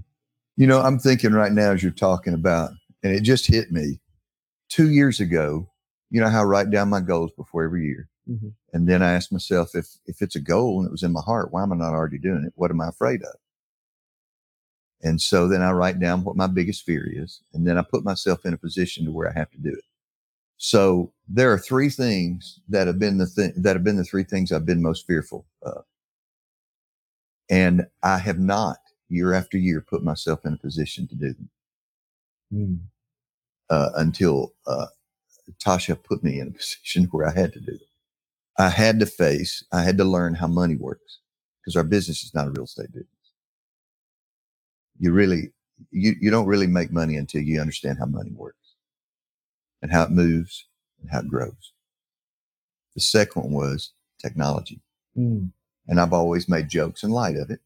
[0.56, 2.70] You know, I'm thinking right now as you're talking about,
[3.02, 4.00] and it just hit me
[4.68, 5.68] two years ago.
[6.10, 8.54] You know how I write down my goals before every year, Mhm.
[8.72, 11.22] and then I ask myself if if it's a goal and it was in my
[11.22, 12.52] heart, why am I not already doing it?
[12.56, 13.36] What am I afraid of?
[15.02, 18.04] And so then I write down what my biggest fear is, and then I put
[18.04, 19.84] myself in a position to where I have to do it.
[20.58, 24.24] So there are three things that have been the thing that have been the three
[24.24, 25.84] things I've been most fearful of,
[27.50, 31.50] and I have not year after year put myself in a position to do them
[33.70, 34.86] uh, until uh,
[35.58, 37.88] Tasha put me in a position where I had to do it.
[38.58, 41.18] I had to face, I had to learn how money works
[41.60, 43.10] because our business is not a real estate business.
[44.98, 45.52] You really,
[45.90, 48.74] you, you don't really make money until you understand how money works
[49.82, 50.66] and how it moves
[51.00, 51.72] and how it grows.
[52.94, 54.80] The second one was technology.
[55.16, 55.50] Mm.
[55.88, 57.60] And I've always made jokes in light of it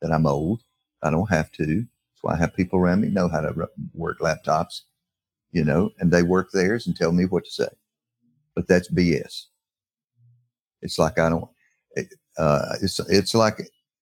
[0.00, 0.62] that I'm old.
[1.02, 1.66] I don't have to.
[1.66, 4.82] That's why I have people around me know how to work laptops,
[5.52, 7.68] you know, and they work theirs and tell me what to say.
[8.54, 9.46] But that's BS.
[10.82, 11.48] It's like I don't.
[11.96, 13.60] It, uh, it's it's like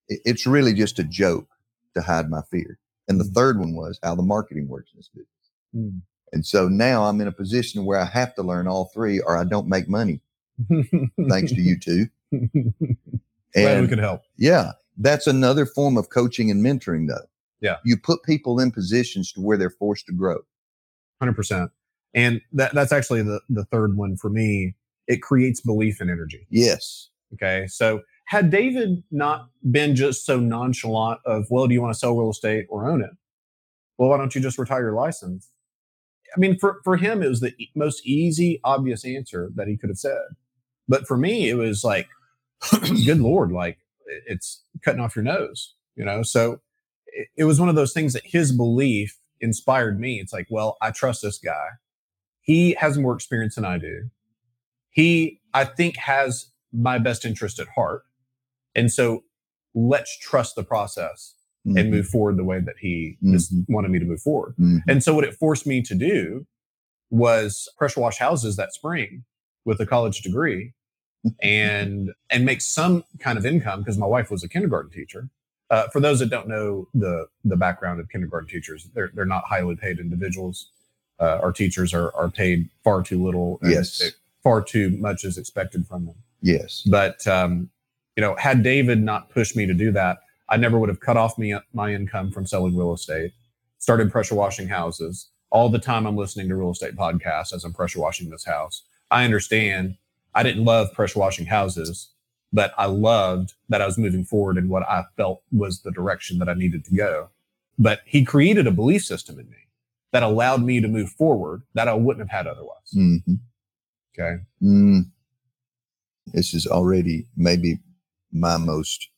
[0.08, 1.48] it- it's really just a joke
[1.94, 2.78] to hide my fear.
[3.08, 3.34] And the Mm.
[3.34, 5.28] third one was how the marketing works in this business.
[5.74, 6.00] Mm.
[6.32, 9.36] And so now I'm in a position where I have to learn all three, or
[9.36, 10.20] I don't make money.
[11.28, 12.06] Thanks to you two.
[13.54, 14.22] Glad we could help.
[14.36, 17.26] yeah, that's another form of coaching and mentoring, though.
[17.60, 17.76] Yeah.
[17.84, 20.38] You put people in positions to where they're forced to grow.
[21.20, 21.70] Hundred percent.
[22.14, 24.74] And that that's actually the the third one for me.
[25.10, 26.46] It creates belief and energy.
[26.50, 27.08] Yes.
[27.34, 27.66] Okay.
[27.66, 32.16] So had David not been just so nonchalant of, well, do you want to sell
[32.16, 33.10] real estate or own it?
[33.98, 35.50] Well, why don't you just retire your license?
[36.34, 39.90] I mean, for, for him, it was the most easy, obvious answer that he could
[39.90, 40.22] have said.
[40.88, 42.06] But for me, it was like,
[43.04, 43.78] good Lord, like
[44.26, 46.22] it's cutting off your nose, you know?
[46.22, 46.60] So
[47.06, 50.20] it, it was one of those things that his belief inspired me.
[50.20, 51.66] It's like, well, I trust this guy.
[52.42, 54.10] He has more experience than I do.
[54.90, 58.02] He, I think, has my best interest at heart.
[58.74, 59.24] And so
[59.74, 61.90] let's trust the process and Mhm.
[61.90, 63.64] move forward the way that he just Mhm.
[63.68, 64.54] wanted me to move forward.
[64.58, 64.82] Mhm.
[64.88, 66.46] And so what it forced me to do
[67.10, 69.24] was pressure wash houses that spring
[69.64, 70.72] with a college degree
[71.42, 75.28] and and make some kind of income because my wife was a kindergarten teacher.
[75.68, 79.44] Uh, for those that don't know the the background of kindergarten teachers, they're they're not
[79.44, 80.70] highly paid individuals.
[81.20, 83.58] Uh, our teachers are are paid far too little.
[83.62, 84.00] and Yes.
[84.42, 86.14] Far too much is expected from them.
[86.42, 86.82] Yes.
[86.82, 87.70] But um,
[88.16, 91.16] you know, had David not pushed me to do that, I never would have cut
[91.16, 93.32] off me my income from selling real estate.
[93.78, 95.28] Started pressure washing houses.
[95.50, 98.82] All the time I'm listening to real estate podcasts as I'm pressure washing this house.
[99.10, 99.96] I understand.
[100.34, 102.10] I didn't love pressure washing houses,
[102.52, 106.38] but I loved that I was moving forward in what I felt was the direction
[106.38, 107.30] that I needed to go.
[107.78, 109.56] But he created a belief system in me
[110.12, 112.90] that allowed me to move forward that I wouldn't have had otherwise.
[112.92, 113.16] hmm
[114.18, 114.42] Okay.
[114.62, 115.10] Mm.
[116.26, 117.78] This is already maybe
[118.32, 119.08] my most,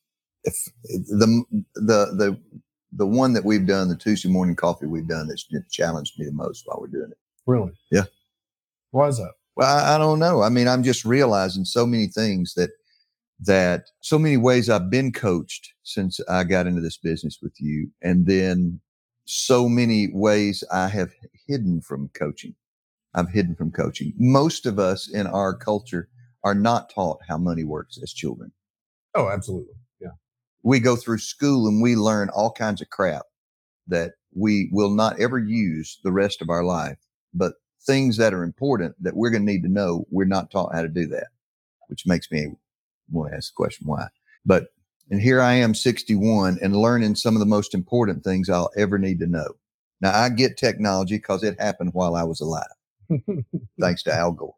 [0.45, 2.41] if the the the
[2.93, 6.33] the one that we've done, the Tuesday morning coffee we've done that's challenged me the
[6.33, 7.19] most while we're doing it.
[7.47, 7.73] Really?
[7.91, 8.05] Yeah.
[8.91, 9.33] Why is that?
[9.57, 10.43] Well, I, I don't know.
[10.43, 12.71] I mean, I'm just realizing so many things that
[13.41, 17.91] that so many ways I've been coached since I got into this business with you,
[18.03, 18.81] and then
[19.25, 21.13] so many ways I have
[21.47, 22.55] hidden from coaching.
[23.15, 24.13] I've hidden from coaching.
[24.17, 26.09] Most of us in our culture
[26.45, 28.53] are not taught how money works as children.
[29.15, 29.75] Oh, absolutely.
[30.01, 30.13] Yeah.
[30.63, 33.23] we go through school and we learn all kinds of crap
[33.89, 36.99] that we will not ever use the rest of our life.
[37.35, 37.55] But
[37.87, 40.83] things that are important that we're going to need to know, we're not taught how
[40.83, 41.29] to do that,
[41.89, 42.49] which makes me
[43.11, 44.07] want to ask the question why.
[44.45, 44.69] But
[45.11, 48.99] and here I am, 61, and learning some of the most important things I'll ever
[48.99, 49.57] need to know.
[50.01, 52.65] Now I get technology because it happened while I was alive,
[53.81, 54.55] thanks to Al Gore.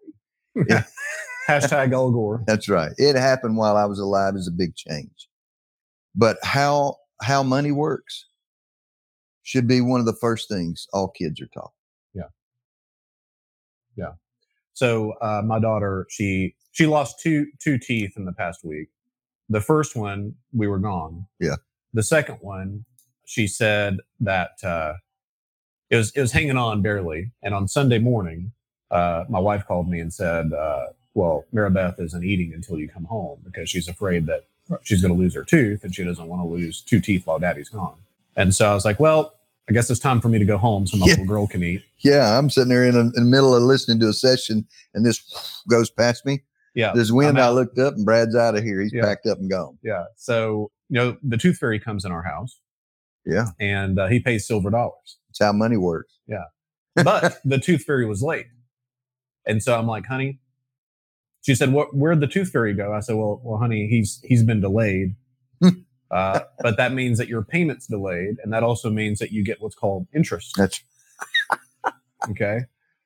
[0.69, 0.85] Yeah.
[1.49, 2.43] Hashtag Al Gore.
[2.47, 2.93] That's right.
[2.97, 5.29] It happened while I was alive is a big change.
[6.15, 8.27] But how how money works
[9.43, 11.73] should be one of the first things all kids are taught.
[12.15, 12.29] Yeah.
[13.97, 14.13] Yeah.
[14.73, 18.89] So uh, my daughter, she she lost two two teeth in the past week.
[19.49, 21.27] The first one, we were gone.
[21.39, 21.57] Yeah.
[21.93, 22.85] The second one,
[23.27, 24.95] she said that uh,
[25.91, 27.31] it was it was hanging on barely.
[27.43, 28.53] And on Sunday morning,
[28.91, 33.05] uh, my wife called me and said, uh, "Well, Maribeth isn't eating until you come
[33.05, 34.47] home because she's afraid that
[34.83, 37.39] she's going to lose her tooth and she doesn't want to lose two teeth while
[37.39, 37.97] Daddy's gone."
[38.37, 39.35] And so I was like, "Well,
[39.69, 41.13] I guess it's time for me to go home so my Yeah.
[41.13, 44.01] little girl can eat." Yeah, I'm sitting there in, a, in the middle of listening
[44.01, 46.43] to a session, and this goes past me.
[46.75, 46.93] Yeah.
[46.93, 48.81] This wind, I looked up, and Brad's out of here.
[48.81, 49.03] He's Yeah.
[49.05, 49.79] packed up and gone.
[49.85, 50.05] Yeah.
[50.17, 52.59] So, you know, the tooth fairy comes in our house
[53.25, 55.19] Yeah, and uh, he pays silver dollars.
[55.39, 56.19] That's how money works.
[56.27, 56.45] Yeah.
[57.03, 58.47] But the tooth fairy was late.
[59.47, 60.39] And so I'm like, honey,
[61.43, 62.93] she said, what, where'd the tooth fairy go?
[62.93, 65.17] I said, well, well, honey, he's, he's been delayed.
[66.11, 68.37] uh, but that means that your payment's delayed.
[68.43, 70.55] And that also means that you get what's called interest.
[70.57, 70.83] That's
[72.31, 72.61] Okay.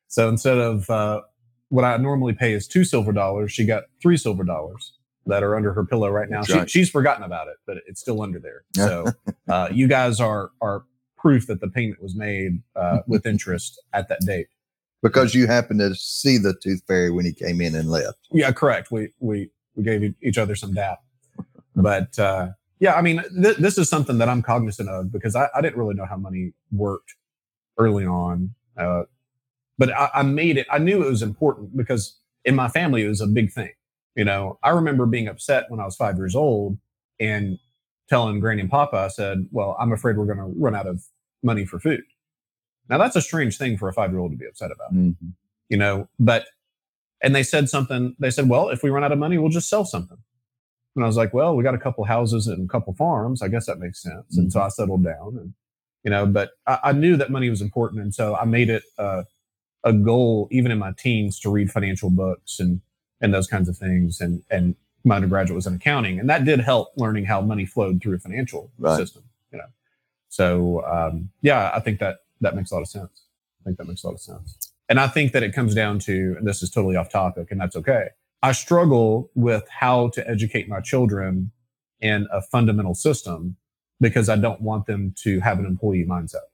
[0.07, 1.23] So instead of, uh,
[1.71, 4.93] what I normally pay is two silver dollars, she got three silver dollars
[5.27, 6.43] that are under her pillow right now.
[6.43, 6.71] She, right.
[6.71, 8.65] She's forgotten about it, but it's still under there.
[8.75, 9.07] So,
[9.49, 10.85] uh, you guys are, are
[11.29, 14.47] proof that the payment was made, uh, with interest at that date.
[15.03, 18.19] because you happened to see the tooth fairy when he came in and left.
[18.33, 18.91] Yeah, correct.
[18.91, 21.01] We we we gave each other some dap,
[21.77, 22.49] but uh,
[22.81, 25.77] yeah, I mean, th- this is something that I'm cognizant of because I, I didn't
[25.77, 27.15] really know how money worked
[27.77, 29.03] early on, uh,
[29.77, 30.67] but I, I made it.
[30.71, 33.73] I knew it was important because in my family it was a big thing.
[34.17, 36.79] You know, I remember being upset when I was five years old
[37.21, 37.59] and
[38.09, 41.05] telling Granny and Papa, I said, "Well, I'm afraid we're going to run out of
[41.43, 42.03] money for food."
[42.89, 45.15] Now that's a strange thing for a five year old to be upset about Mhm.
[45.69, 46.47] you know, but,
[47.21, 49.69] and they said something, they said, well, if we run out of money, we'll just
[49.69, 50.17] sell something.
[50.97, 53.43] And I was like, well, we got a couple houses and a couple farms.
[53.43, 54.37] I guess that makes sense.
[54.39, 55.53] And so I settled down and,
[56.05, 58.01] you know, but I, I knew that money was important.
[58.03, 59.25] And so I made it uh,
[59.85, 62.81] a goal, even in my teens, to read financial books and,
[63.21, 64.21] and those kinds of things.
[64.21, 64.75] And, and
[65.05, 66.19] my undergraduate was in accounting.
[66.19, 68.97] And that did help learning how money flowed through a financial Right.
[68.97, 69.67] system, you know.
[70.29, 73.25] So, um, yeah, I think that that makes a lot of sense.
[73.61, 74.73] I think that makes a lot of sense.
[74.89, 77.61] And I think that it comes down to, and this is totally off topic, and
[77.61, 78.09] that's okay.
[78.43, 81.51] I struggle with how to educate my children
[82.01, 83.57] in a fundamental system
[84.01, 86.47] because I don't want them to have an employee mindset.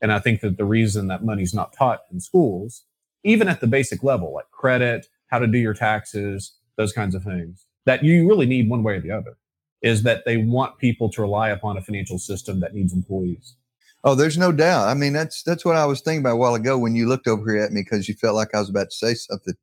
[0.00, 2.84] And I think that the reason that money's not taught in schools,
[3.22, 7.22] even at the basic level, like credit, how to do your taxes, those kinds of
[7.22, 9.36] things, that you really need one way or the other,
[9.84, 13.54] is that they want people to rely upon a financial system that needs employees.
[14.02, 14.88] Oh, there's no doubt.
[14.88, 17.28] I mean, that's that's what I was thinking about a while ago when you looked
[17.28, 19.54] over here at me because you felt like I was about to say something,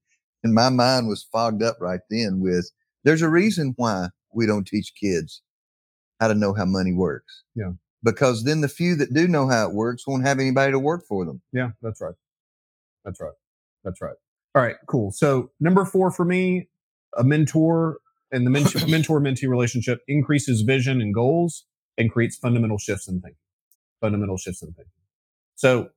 [0.43, 2.39] and my mind was fogged up right then.
[2.39, 2.69] With
[3.03, 5.41] there's a reason why we don't teach kids
[6.19, 7.43] how to know how money works.
[7.55, 7.71] Yeah.
[8.03, 11.03] Because then the few that do know how it works won't have anybody to work
[11.07, 11.41] for them.
[11.51, 12.15] Yeah, that's right.
[13.05, 13.33] That's right.
[13.83, 14.15] That's right.
[14.53, 15.11] All right, cool.
[15.11, 16.67] So number four for me,
[17.17, 17.97] a mentor
[18.31, 18.49] and the
[18.87, 21.65] mentor mentee relationship increases vision and goals
[21.97, 23.37] and creates fundamental shifts in thinking.
[23.99, 24.91] Fundamental shifts in thinking.
[25.55, 25.89] So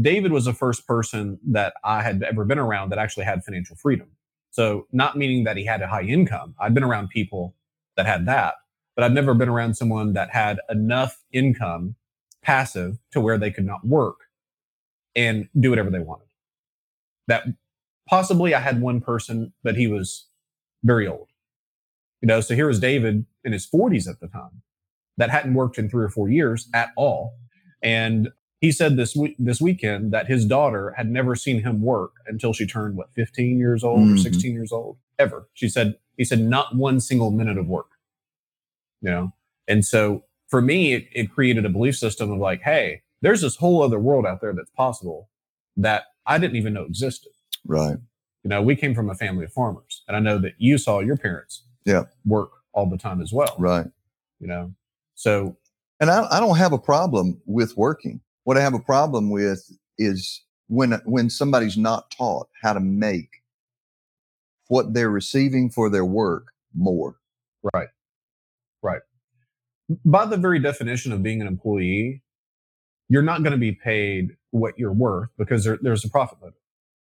[0.00, 3.76] David was the first person that I had ever been around that actually had financial
[3.76, 4.08] freedom.
[4.50, 6.54] So not meaning that he had a high income.
[6.58, 7.54] I'd been around people
[7.96, 8.54] that had that,
[8.94, 11.94] but I've never been around someone that had enough income
[12.42, 14.16] passive to where they could not work
[15.14, 16.26] and do whatever they wanted.
[17.26, 17.44] That
[18.08, 20.26] possibly I had one person, but he was
[20.84, 21.28] very old.
[22.22, 24.62] You know, so here was David in his 40s at the time
[25.16, 27.34] that hadn't worked in three or four years at all.
[27.82, 32.12] And he said this week, this weekend that his daughter had never seen him work
[32.26, 34.18] until she turned what 15 years old or Mhm.
[34.22, 35.48] 16 years old ever.
[35.54, 37.90] She said he said not one single minute of work.
[39.02, 39.32] You know,
[39.68, 43.56] and so for me, it, it created a belief system of like, hey, there's this
[43.56, 45.28] whole other world out there that's possible
[45.76, 47.32] that I didn't even know existed.
[47.66, 47.98] Right.
[48.42, 51.00] You know, we came from a family of farmers, and I know that you saw
[51.00, 52.04] your parents Yeah.
[52.26, 53.54] work all the time as well.
[53.58, 53.86] Right.
[54.40, 54.74] You know,
[55.14, 55.56] so
[56.00, 58.20] And I, I don't have a problem with working.
[58.44, 63.42] What I have a problem with is when when somebody's not taught how to make
[64.68, 67.16] what they're receiving for their work more.
[67.74, 67.88] right,
[68.82, 69.00] right.
[70.04, 72.22] by the very definition of being an employee,
[73.08, 76.58] you're not going to be paid what you're worth because there, there's a profit motive.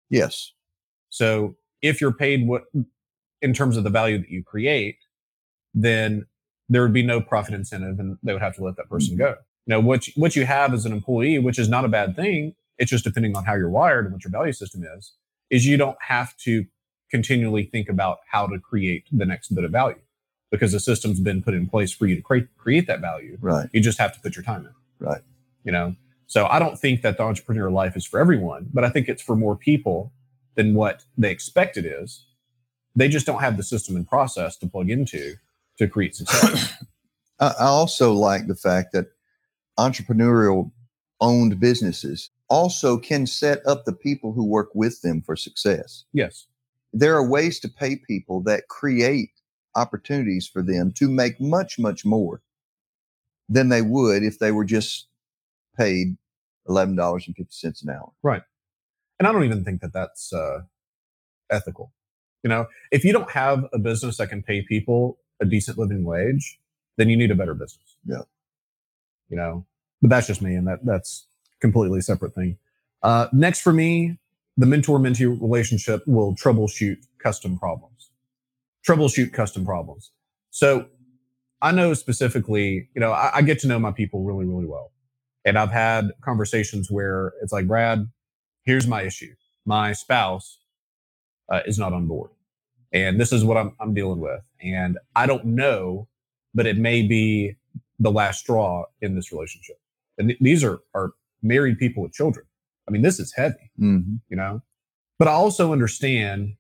[0.10, 0.52] Yes.
[1.10, 2.64] So if you're paid what
[3.44, 4.98] in terms of the value that you create,
[5.74, 6.26] then
[6.70, 9.24] there would be no profit incentive and they would have to let that person mm-hmm.
[9.24, 9.36] go.
[9.66, 12.16] You know, what you, what you have as an employee, which is not a bad
[12.16, 15.14] thing, it's just depending on how you're wired and what your value system is,
[15.50, 16.66] is you don't have to
[17.12, 20.00] continually think about how to create the next bit of value
[20.50, 23.38] because the system's been put in place for you to create create that value.
[23.40, 23.70] Right.
[23.74, 25.06] You just have to put your time in.
[25.06, 25.22] Right.
[25.64, 25.96] You know,
[26.28, 29.22] so I don't think that the entrepreneur life is for everyone, but I think it's
[29.22, 30.12] for more people
[30.56, 32.26] than what they expect it is.
[32.96, 35.36] They just don't have the system and process to plug into
[35.78, 36.74] to create success.
[37.40, 39.08] I also like the fact that
[39.78, 40.72] entrepreneurial
[41.20, 46.06] owned businesses also can set up the people who work with them for success.
[46.14, 46.48] yes.
[46.96, 49.32] There are ways to pay people that create
[49.76, 52.44] opportunities for them to make much, much more
[53.50, 55.08] than they would if they were just
[55.76, 56.18] paid
[56.68, 58.12] $11.50 an hour.
[58.22, 58.44] Right.
[59.18, 60.62] And I don't even think that that's uh,
[61.50, 61.92] ethical.
[62.44, 66.04] You know, if you don't have a business that can pay people a decent living
[66.04, 66.60] wage,
[66.98, 67.96] then you need a better business.
[68.06, 68.22] Yeah.
[69.30, 69.66] You know,
[70.02, 71.26] but that's just me, and that that's
[71.60, 72.58] completely separate thing.
[73.02, 74.20] Uh, next for me,
[74.58, 78.12] the mentor mentee relationship will troubleshoot custom problems.
[78.88, 80.12] Troubleshoot custom problems.
[80.52, 80.88] So
[81.62, 84.92] I know specifically, you know, I, I get to know my people really, really well.
[85.46, 88.08] And I've had conversations where it's like, Brad,
[88.64, 89.34] here's my issue.
[89.66, 90.60] My spouse
[91.52, 92.30] uh, is not on board.
[92.92, 94.42] And this is what I'm, I'm dealing with.
[94.62, 96.08] And I don't know,
[96.54, 97.56] but it may be
[98.00, 99.78] the last straw in this relationship.
[100.18, 102.46] And th- these are, are married people with children.
[102.88, 104.20] I mean, this is heavy, Mhm.
[104.30, 104.62] you know?
[105.20, 106.56] But I also understand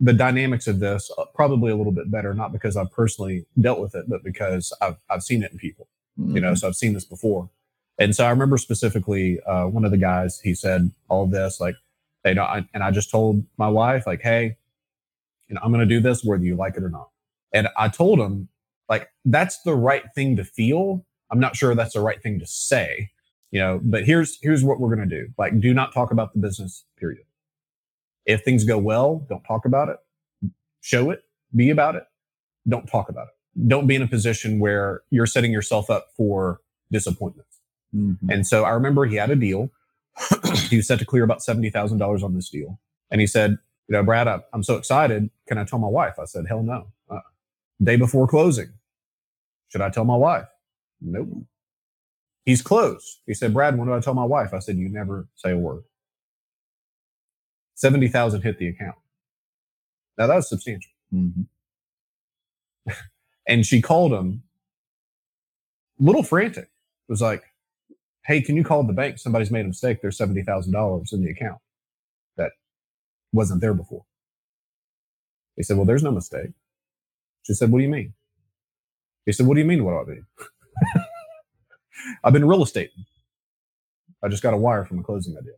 [0.00, 3.80] the dynamics of this uh, probably a little bit better, not because I've personally dealt
[3.80, 6.58] with it, but because I've, I've seen it in people you know Mhm.
[6.58, 7.48] so i've seen this before
[7.98, 11.74] and so i remember specifically uh, one of the guys he said all this like
[12.34, 14.56] know I, and i just told my wife like hey
[15.48, 17.08] you know i'm going to do this whether you like it or not.
[17.52, 18.48] And i told him
[18.88, 21.04] like that's the right thing to feel.
[21.30, 23.10] I'm not sure that's the right thing to say
[23.50, 25.28] you know but here's here's what we're going to do.
[25.38, 27.24] Like do not talk about the business period.
[28.26, 29.96] If things go well don't talk about it.
[30.80, 31.22] Show it.
[31.54, 32.04] Be about it.
[32.68, 33.68] Don't talk about it.
[33.68, 36.60] Don't be in a position where you're setting yourself up for
[36.90, 37.58] disappointments.
[37.94, 38.18] Mhm.
[38.30, 39.70] And so I remember he had a deal.
[40.68, 42.80] He was set to clear about $70,000 on this deal.
[43.10, 43.58] And he said,
[43.88, 45.30] you know, Brad, I, I'm so excited.
[45.48, 46.18] Can I tell my wife?
[46.18, 46.88] I said, hell no.
[47.10, 47.20] Uh,
[47.82, 48.72] day before closing.
[49.68, 50.46] Should I tell my wife?
[51.00, 51.28] Nope.
[52.44, 53.20] He's closed.
[53.26, 54.52] He said, Brad, when do I tell my wife?
[54.52, 55.84] I said, you never say a word.
[57.74, 58.96] 70,000 hit the account.
[60.18, 60.90] Now that was substantial.
[61.12, 61.46] Mhm.
[63.48, 64.42] and she called him
[66.00, 67.44] a little frantic it was like
[68.26, 69.18] hey can you call the bank?
[69.18, 70.00] Somebody's made a mistake.
[70.00, 71.58] There's $70000 in the account
[72.36, 72.52] that
[73.32, 74.04] wasn't there before.
[75.56, 76.50] He said well there's no mistake.
[77.44, 78.14] She said what do you mean?
[79.26, 80.26] He said what do you mean what do i mean?
[82.24, 82.90] I've been real estate.
[84.22, 85.54] I just got a wire from a closing idea.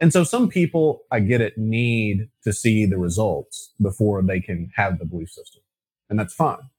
[0.00, 4.70] And so some people i get it need to see the results before they can
[4.76, 5.62] have the belief system
[6.12, 6.70] and that's fine.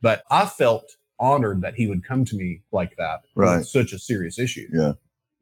[0.00, 3.20] But I felt honored that he would come to me like that.
[3.34, 3.64] Right.
[3.64, 4.68] Such a serious issue.
[4.70, 4.92] Yeah.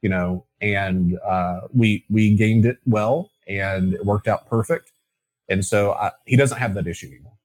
[0.03, 4.93] You know, and uh, we we gained it well, and it worked out perfect.
[5.49, 7.37] And so I, he doesn't have that issue anymore.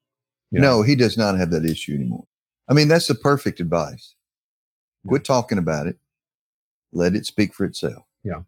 [0.52, 0.78] you know?
[0.78, 2.24] No, he does not have that issue anymore.
[2.68, 4.14] I mean, that's the perfect advice.
[5.06, 5.98] Quit talking about it.
[6.92, 8.04] Let it speak for itself.
[8.22, 8.42] Yeah.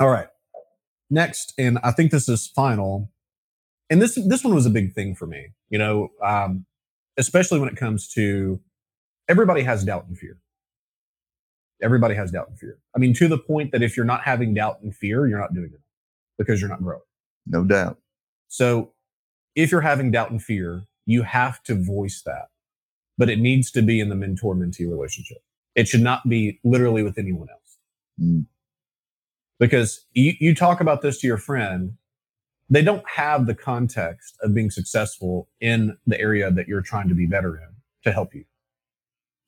[0.00, 0.28] All right.
[1.10, 3.10] Next, and I think this is final.
[3.90, 5.48] And this this one was a big thing for me.
[5.68, 6.66] You know, um,
[7.16, 8.60] especially when it comes to
[9.28, 10.38] everybody has doubt and fear.
[11.82, 12.78] Everybody has doubt and fear.
[12.94, 15.54] I mean, to the point that if you're not having doubt and fear, you're not
[15.54, 15.80] doing it
[16.38, 17.02] because you're not growing.
[17.46, 17.98] No doubt.
[18.48, 18.92] So
[19.54, 22.48] if you're having doubt and fear, you have to voice that.
[23.18, 25.38] But it needs to be in the mentor mentee relationship.
[25.74, 27.78] It should not be literally with anyone else.
[28.20, 28.46] Mm.
[29.60, 31.96] Because you, you talk about this to your friend,
[32.70, 37.14] they don't have the context of being successful in the area that you're trying to
[37.14, 37.68] be better in
[38.04, 38.44] to help you.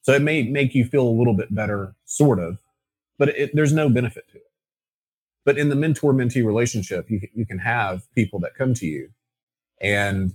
[0.03, 2.59] So it may make you feel a little bit better, sort of,
[3.19, 4.43] but it, there's no benefit to it.
[5.45, 9.11] But in the mentor mentee relationship, you, you can have people that come to you
[9.81, 10.35] and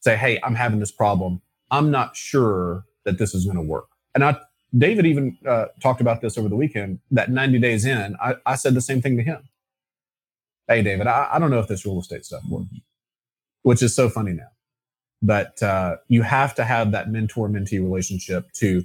[0.00, 1.40] say, Hey, I'm having this problem.
[1.70, 3.88] I'm not sure that this is going to work.
[4.14, 4.38] And I,
[4.76, 8.56] David even uh, talked about this over the weekend that 90 days in, I, I
[8.56, 9.48] said the same thing to him.
[10.68, 12.68] Hey, David, I, I don't know if this real estate stuff works,
[13.62, 14.44] which is so funny now
[15.22, 18.84] but uh, you have to have that mentor mentee relationship to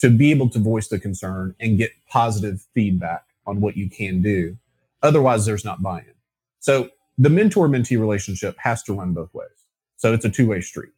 [0.00, 4.20] to be able to voice the concern and get positive feedback on what you can
[4.20, 4.56] do.
[5.02, 6.14] Otherwise, there's not buy-in.
[6.60, 9.48] So the mentor mentee relationship has to run both ways.
[9.96, 10.90] So it's a two way street.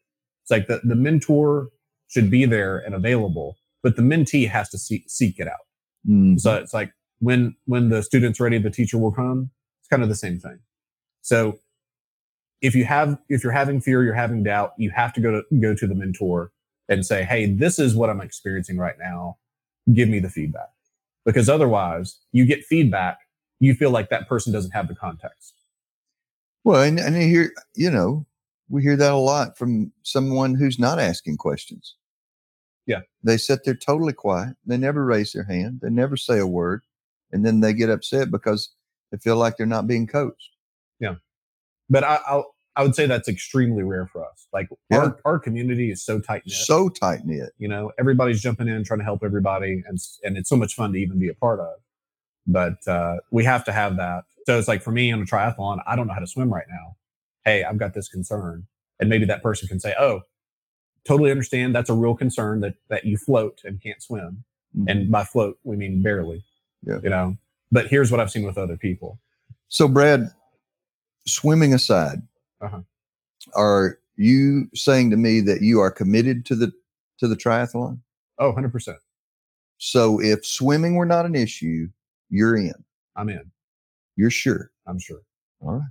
[0.42, 1.68] It's like the, the mentor
[2.08, 5.66] should be there and available, but the mentee has to seek, seek it out.
[6.08, 6.40] Mhm.
[6.40, 9.50] So it's like when when the student's ready, the teacher will come.
[9.86, 10.58] It's kind of the same thing.
[11.22, 11.60] So
[12.60, 15.60] if you have if you're having fear, you're having doubt, you have to go to
[15.60, 16.50] go to the mentor
[16.88, 19.38] and say, "Hey, this is what I'm experiencing right now.
[19.92, 20.70] Give me the feedback."
[21.24, 23.18] Because otherwise, you get feedback,
[23.60, 25.54] you feel like that person doesn't have the context.
[26.64, 28.26] Well, and, and you hear, you know,
[28.68, 31.94] we hear that a lot from someone who's not asking questions.
[32.86, 33.02] Yeah.
[33.22, 34.56] They sit there totally quiet.
[34.66, 35.80] They never raise their hand.
[35.80, 36.82] They never say a word.
[37.30, 38.70] And then they get upset because
[39.10, 40.50] they feel like they're not being coached.
[41.00, 41.16] Yeah.
[41.88, 44.46] But I I'll, I would say that's extremely rare for us.
[44.52, 44.98] Like Yeah.
[44.98, 46.54] our our community is so tight knit.
[46.56, 47.52] So tight knit.
[47.58, 50.92] you know everybody's jumping in trying to help everybody and and it's so much fun
[50.92, 51.74] to even be a part of
[52.46, 55.80] but uh, we have to have that so it's like for me on a triathlon
[55.86, 56.94] i don't know how to swim right now
[57.44, 58.66] hey i've got this concern
[59.00, 60.20] and maybe that person can say oh
[61.04, 64.44] totally understand that's a real concern that that you float and can't swim
[64.86, 66.44] and by float we mean barely
[66.84, 66.98] Yeah.
[67.02, 67.36] you know
[67.72, 69.18] but here's what i've seen with other people
[69.68, 70.30] So, Brad,
[71.26, 72.22] swimming aside,
[72.60, 72.80] Uh-huh.
[73.54, 76.72] are you saying to me that you are committed to the
[77.18, 77.98] to the triathlon?
[78.38, 78.96] oh 100%
[79.78, 81.88] So, if swimming were not an issue,
[82.30, 82.74] you're in.
[83.16, 83.50] i'm in
[84.16, 84.70] You're sure.
[84.86, 85.20] i'm sure
[85.60, 85.82] All right.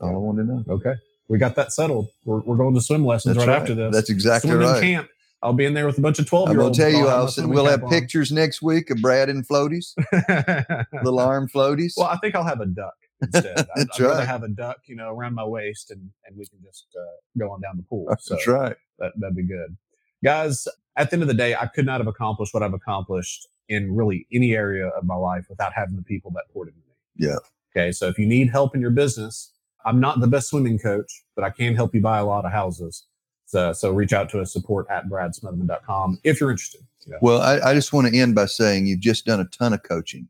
[0.00, 0.64] That's all I want to know.
[0.68, 0.94] okay
[1.28, 3.60] we got that settled we're, we're going to swim lessons right, right.
[3.60, 4.82] after this That's exactly swimming right.
[4.82, 5.08] camp.
[5.42, 6.78] I'll be in there with a bunch of 12 I'm year olds.
[6.78, 9.94] tell you, Allison, we'll have pictures next week of Brad and floaties,
[11.04, 11.92] little arm floaties.
[11.96, 13.66] well, I think I'll have a duck instead.
[13.76, 16.58] I'd, I'd rather have a duck, you know, around my waist and, and we can
[16.64, 18.06] just uh, go on down the pool.
[18.18, 18.76] So That's right.
[18.98, 19.76] that, that'd be good.
[20.24, 20.66] Guys,
[20.96, 23.94] at the end of the day, I could not have accomplished what I've accomplished in
[23.94, 27.28] really any area of my life without having the people that poured into me.
[27.28, 27.36] Yeah.
[27.74, 27.92] Okay.
[27.92, 29.52] So if you need help in your business,
[29.84, 32.52] I'm not the best swimming coach, but I can help you buy a lot of
[32.52, 33.06] houses.
[33.46, 36.82] So, so reach out to us, support at bradsmotherman.com if you're interested.
[37.22, 39.82] Well, I, I just want to end by saying you've just done a ton of
[39.84, 40.28] coaching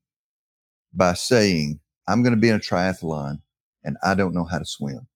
[0.92, 3.40] by saying, I'm going to be in a triathlon
[3.84, 5.06] and I don't know how to swim.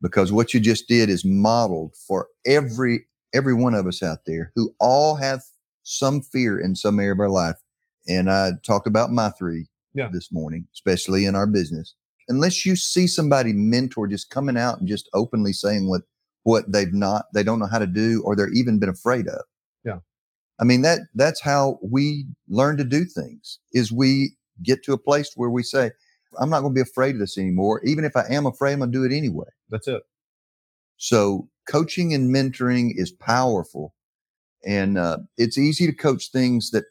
[0.00, 4.50] Because what you just did is modeled for every every one of us out there
[4.56, 5.42] who all have
[5.82, 7.56] some fear in some area of our life.
[8.08, 10.08] And I talked about my three Yeah.
[10.10, 11.94] this morning, especially in our business.
[12.28, 16.02] Unless you see somebody mentor just coming out and just openly saying what
[16.44, 19.42] what they've not they don't know how to do or they're even been afraid of.
[19.84, 19.98] Yeah.
[20.58, 24.32] I mean that that's how we learn to do things is we
[24.62, 25.90] get to a place where we say,
[26.38, 27.80] I'm not going to be afraid of this anymore.
[27.84, 29.48] Even if I am afraid, I'm going to do it anyway.
[29.68, 30.02] That's it.
[30.96, 33.94] So coaching and mentoring is powerful,
[34.64, 36.84] and uh, it's easy to coach things that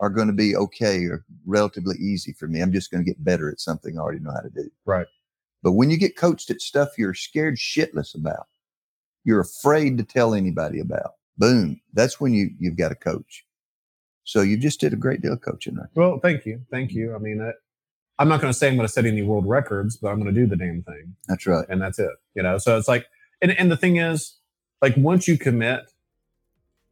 [0.00, 2.60] are going to be okay or relatively easy for me.
[2.60, 4.70] I'm just going to get better at something I already know how to do.
[4.86, 5.06] Right.
[5.62, 8.46] But when you get coached at stuff you're scared shitless about,
[9.28, 11.12] you're afraid to tell anybody about.
[11.36, 13.44] Boom, that's when you you've got a coach.
[14.24, 15.88] So you just did a great deal of coaching, right?
[15.94, 16.62] Well, thank you.
[16.70, 17.14] Thank you.
[17.14, 17.56] I mean, that,
[18.18, 20.34] I'm not going to say I'm going to set any world records, but I'm going
[20.34, 21.14] to do the damn thing.
[21.28, 21.64] That's right.
[21.68, 22.10] And that's it.
[22.34, 23.06] You know, so it's like,
[23.40, 24.36] and, and the thing is,
[24.82, 25.80] like, once you commit,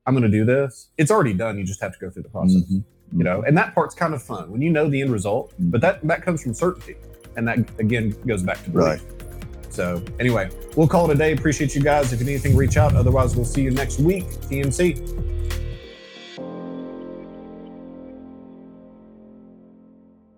[0.06, 1.58] I'm going to do this, it's already done.
[1.58, 2.84] You just have to go through the process, Mhm.
[3.16, 5.80] you know, and that part's kind of fun when you know the end result, but
[5.80, 6.96] that, that comes from certainty.
[7.36, 9.02] And that, again, goes back to belief.
[9.76, 11.32] So, anyway, we'll call it a day.
[11.32, 12.10] Appreciate you guys.
[12.10, 12.96] If you need anything, reach out.
[12.96, 14.24] Otherwise, we'll see you next week.
[14.48, 15.35] TMC.